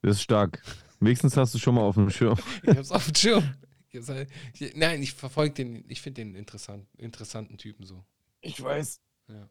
[0.00, 0.62] Das ist stark.
[1.04, 2.38] Wenigstens hast du schon mal auf dem Schirm.
[2.62, 3.54] Ich habe es auf dem Schirm.
[3.90, 8.04] Ich hab's halt- ich, nein, ich verfolge den, ich finde den interessant, interessanten Typen so.
[8.40, 9.00] Ich weiß.
[9.28, 9.48] Ja.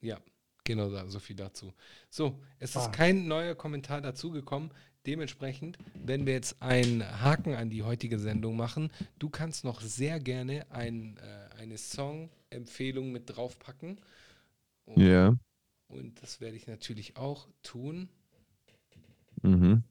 [0.00, 0.20] Ja,
[0.64, 1.72] genau da, so viel dazu.
[2.10, 2.88] So, es ist Ah.
[2.88, 4.70] kein neuer Kommentar dazugekommen.
[5.06, 8.90] Dementsprechend werden wir jetzt einen Haken an die heutige Sendung machen.
[9.18, 14.00] Du kannst noch sehr gerne ein, äh, eine Song-Empfehlung mit draufpacken.
[14.84, 15.34] Und, Ja.
[15.88, 18.08] und das werde ich natürlich auch tun.
[19.42, 19.82] Mhm.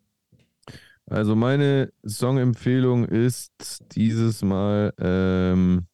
[1.06, 5.88] Also meine Songempfehlung ist dieses Mal ähm,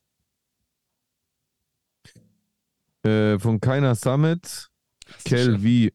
[3.03, 4.71] äh, von Keiner Summit,
[5.23, 5.59] Kel?
[5.59, 5.93] V.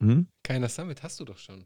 [0.00, 0.26] Hm?
[0.42, 1.64] Keiner Summit hast du doch schon.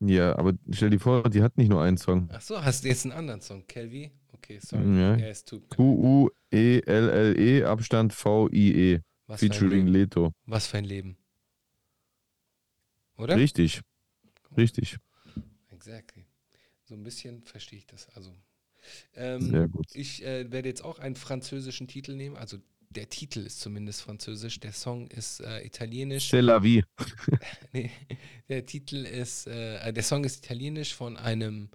[0.00, 2.28] Ja, aber stell dir vor, die hat nicht nur einen Song.
[2.32, 3.66] Ach so, hast du jetzt einen anderen Song?
[3.66, 4.12] Kelvi?
[4.32, 4.84] Okay, sorry.
[4.84, 5.16] Ja.
[5.16, 5.44] Mir leid.
[5.70, 9.88] Q-U-E-L-L-E, Abstand V-I-E, Was für, ein featuring Leben.
[9.88, 10.32] Leto.
[10.46, 11.16] Was für ein Leben.
[13.16, 13.36] Oder?
[13.36, 13.82] Richtig,
[14.56, 14.98] richtig.
[15.70, 16.26] Exactly.
[16.84, 18.08] So ein bisschen verstehe ich das.
[18.16, 18.34] Also,
[19.14, 19.86] ähm, Sehr gut.
[19.94, 22.36] ich äh, werde jetzt auch einen französischen Titel nehmen.
[22.36, 22.58] Also,
[22.90, 24.60] der Titel ist zumindest französisch.
[24.60, 26.30] Der Song ist äh, italienisch.
[26.32, 26.82] C'est la vie.
[27.72, 27.90] Nee,
[28.48, 31.68] der Titel ist, äh, der Song ist italienisch von einem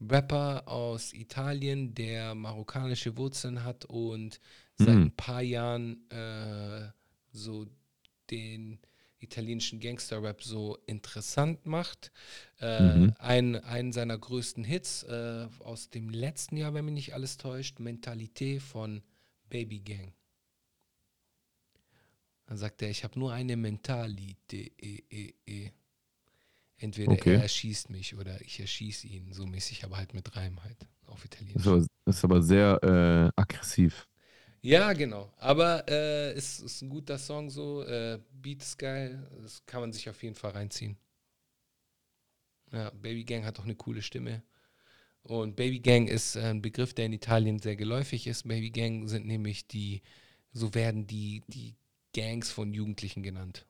[0.00, 4.40] Rapper aus Italien, der marokkanische Wurzeln hat und
[4.76, 5.02] seit Mhm.
[5.04, 6.90] ein paar Jahren äh,
[7.32, 7.66] so
[8.30, 8.78] den
[9.20, 12.12] italienischen Gangster-Rap so interessant macht.
[12.60, 13.14] Äh, Mhm.
[13.18, 17.80] ein, einen seiner größten Hits äh, aus dem letzten Jahr, wenn mich nicht alles täuscht,
[17.80, 19.02] Mentalität von
[19.50, 20.12] Baby Gang.
[22.46, 24.72] Dann sagt er, ich habe nur eine Mentalität.
[24.82, 25.70] E, e, e.
[26.78, 27.34] Entweder Okay.
[27.34, 31.24] er erschießt mich oder ich erschieße ihn, so mäßig, aber halt mit Reim halt auf
[31.54, 31.66] Das Italienisch.
[31.66, 32.78] ist aber, das ist aber sehr
[33.36, 34.07] äh, aggressiv.
[34.60, 35.32] Ja, genau.
[35.38, 37.82] Aber äh, es ist ein guter Song so.
[37.84, 39.28] Äh, Beat ist geil.
[39.42, 40.96] Das kann man sich auf jeden Fall reinziehen.
[42.72, 44.42] Ja, Baby Gang hat auch eine coole Stimme.
[45.22, 48.48] Und Baby Gang ist äh, ein Begriff, der in Italien sehr geläufig ist.
[48.48, 50.02] Baby Gang sind nämlich die,
[50.52, 51.76] so werden die, die
[52.14, 53.66] Gangs von Jugendlichen genannt.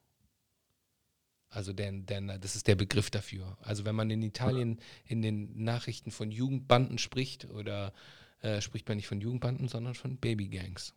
[1.50, 3.56] Also denn, denn, das ist der Begriff dafür.
[3.60, 7.92] Also wenn man in Italien in den Nachrichten von Jugendbanden spricht, oder
[8.40, 10.94] äh, spricht man nicht von Jugendbanden, sondern von Babygangs.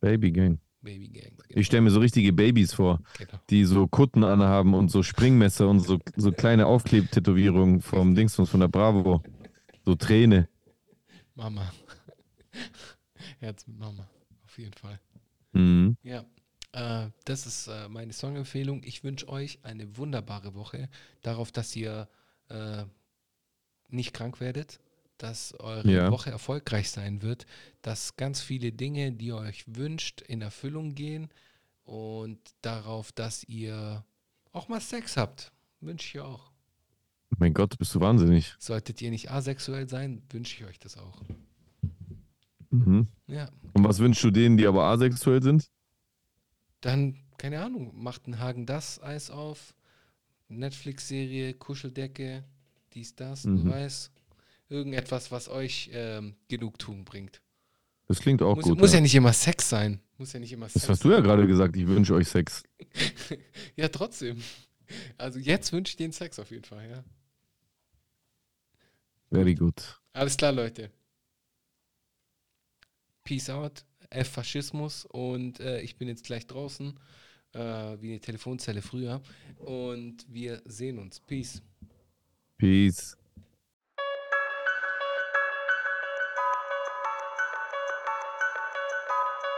[0.00, 0.58] Baby Gang.
[0.82, 1.42] Babygangs.
[1.48, 3.40] Ich stelle mir so richtige Babys vor, genau.
[3.50, 8.60] die so Kutten anhaben und so Springmesser und so, so kleine Aufklebtätowierungen vom Dingsbums von
[8.60, 9.22] der Bravo.
[9.84, 10.48] So Träne.
[11.34, 11.72] Mama.
[13.38, 14.08] Herz mit Mama.
[14.44, 15.00] Auf jeden Fall.
[15.52, 15.96] Mhm.
[16.02, 16.24] Ja.
[16.72, 18.82] Äh, das ist äh, meine Songempfehlung.
[18.84, 20.88] Ich wünsche euch eine wunderbare Woche.
[21.22, 22.08] Darauf, dass ihr
[22.48, 22.84] äh,
[23.88, 24.80] nicht krank werdet,
[25.22, 26.10] dass eure Ja.
[26.10, 27.46] Woche erfolgreich sein wird,
[27.82, 31.28] dass ganz viele Dinge, die ihr euch wünscht, in Erfüllung gehen
[31.84, 34.04] und darauf, dass ihr
[34.52, 35.52] auch mal Sex habt.
[35.80, 36.50] Wünsche ich auch.
[37.38, 38.54] Mein Gott, bist du wahnsinnig.
[38.58, 41.22] Solltet ihr nicht asexuell sein, wünsche ich euch das auch.
[42.70, 43.06] Mhm.
[43.26, 43.48] Ja.
[43.74, 45.70] Und was wünschst du denen, die aber asexuell sind?
[46.80, 49.74] Dann, keine Ahnung, macht ein Hagen das Eis auf,
[50.48, 52.44] Netflix-Serie, Kuscheldecke,
[52.92, 53.64] dies, das, Mhm.
[53.64, 54.11] du weißt.
[54.72, 57.42] Irgendetwas, was euch ähm, Genugtuung bringt.
[58.08, 58.78] Das klingt auch Muss, gut.
[58.78, 58.96] muss ja.
[58.96, 59.02] ja.
[59.02, 60.00] nicht immer Sex sein.
[60.16, 62.62] Muss ja nicht immer Das Sex hast du ja gerade gesagt, ich wünsche euch Sex.
[63.76, 64.42] Ja, trotzdem.
[65.16, 67.04] Also jetzt wünsche ich den Sex auf jeden Fall, ja.
[69.30, 70.00] Very good.
[70.12, 70.90] Alles klar, Leute.
[73.24, 73.84] Peace out.
[74.10, 76.98] F Faschismus und äh, ich bin jetzt gleich draußen,
[77.54, 79.22] äh, wie eine Telefonzelle früher.
[79.56, 81.20] Und wir sehen uns.
[81.20, 81.62] Peace.
[82.58, 83.16] Peace.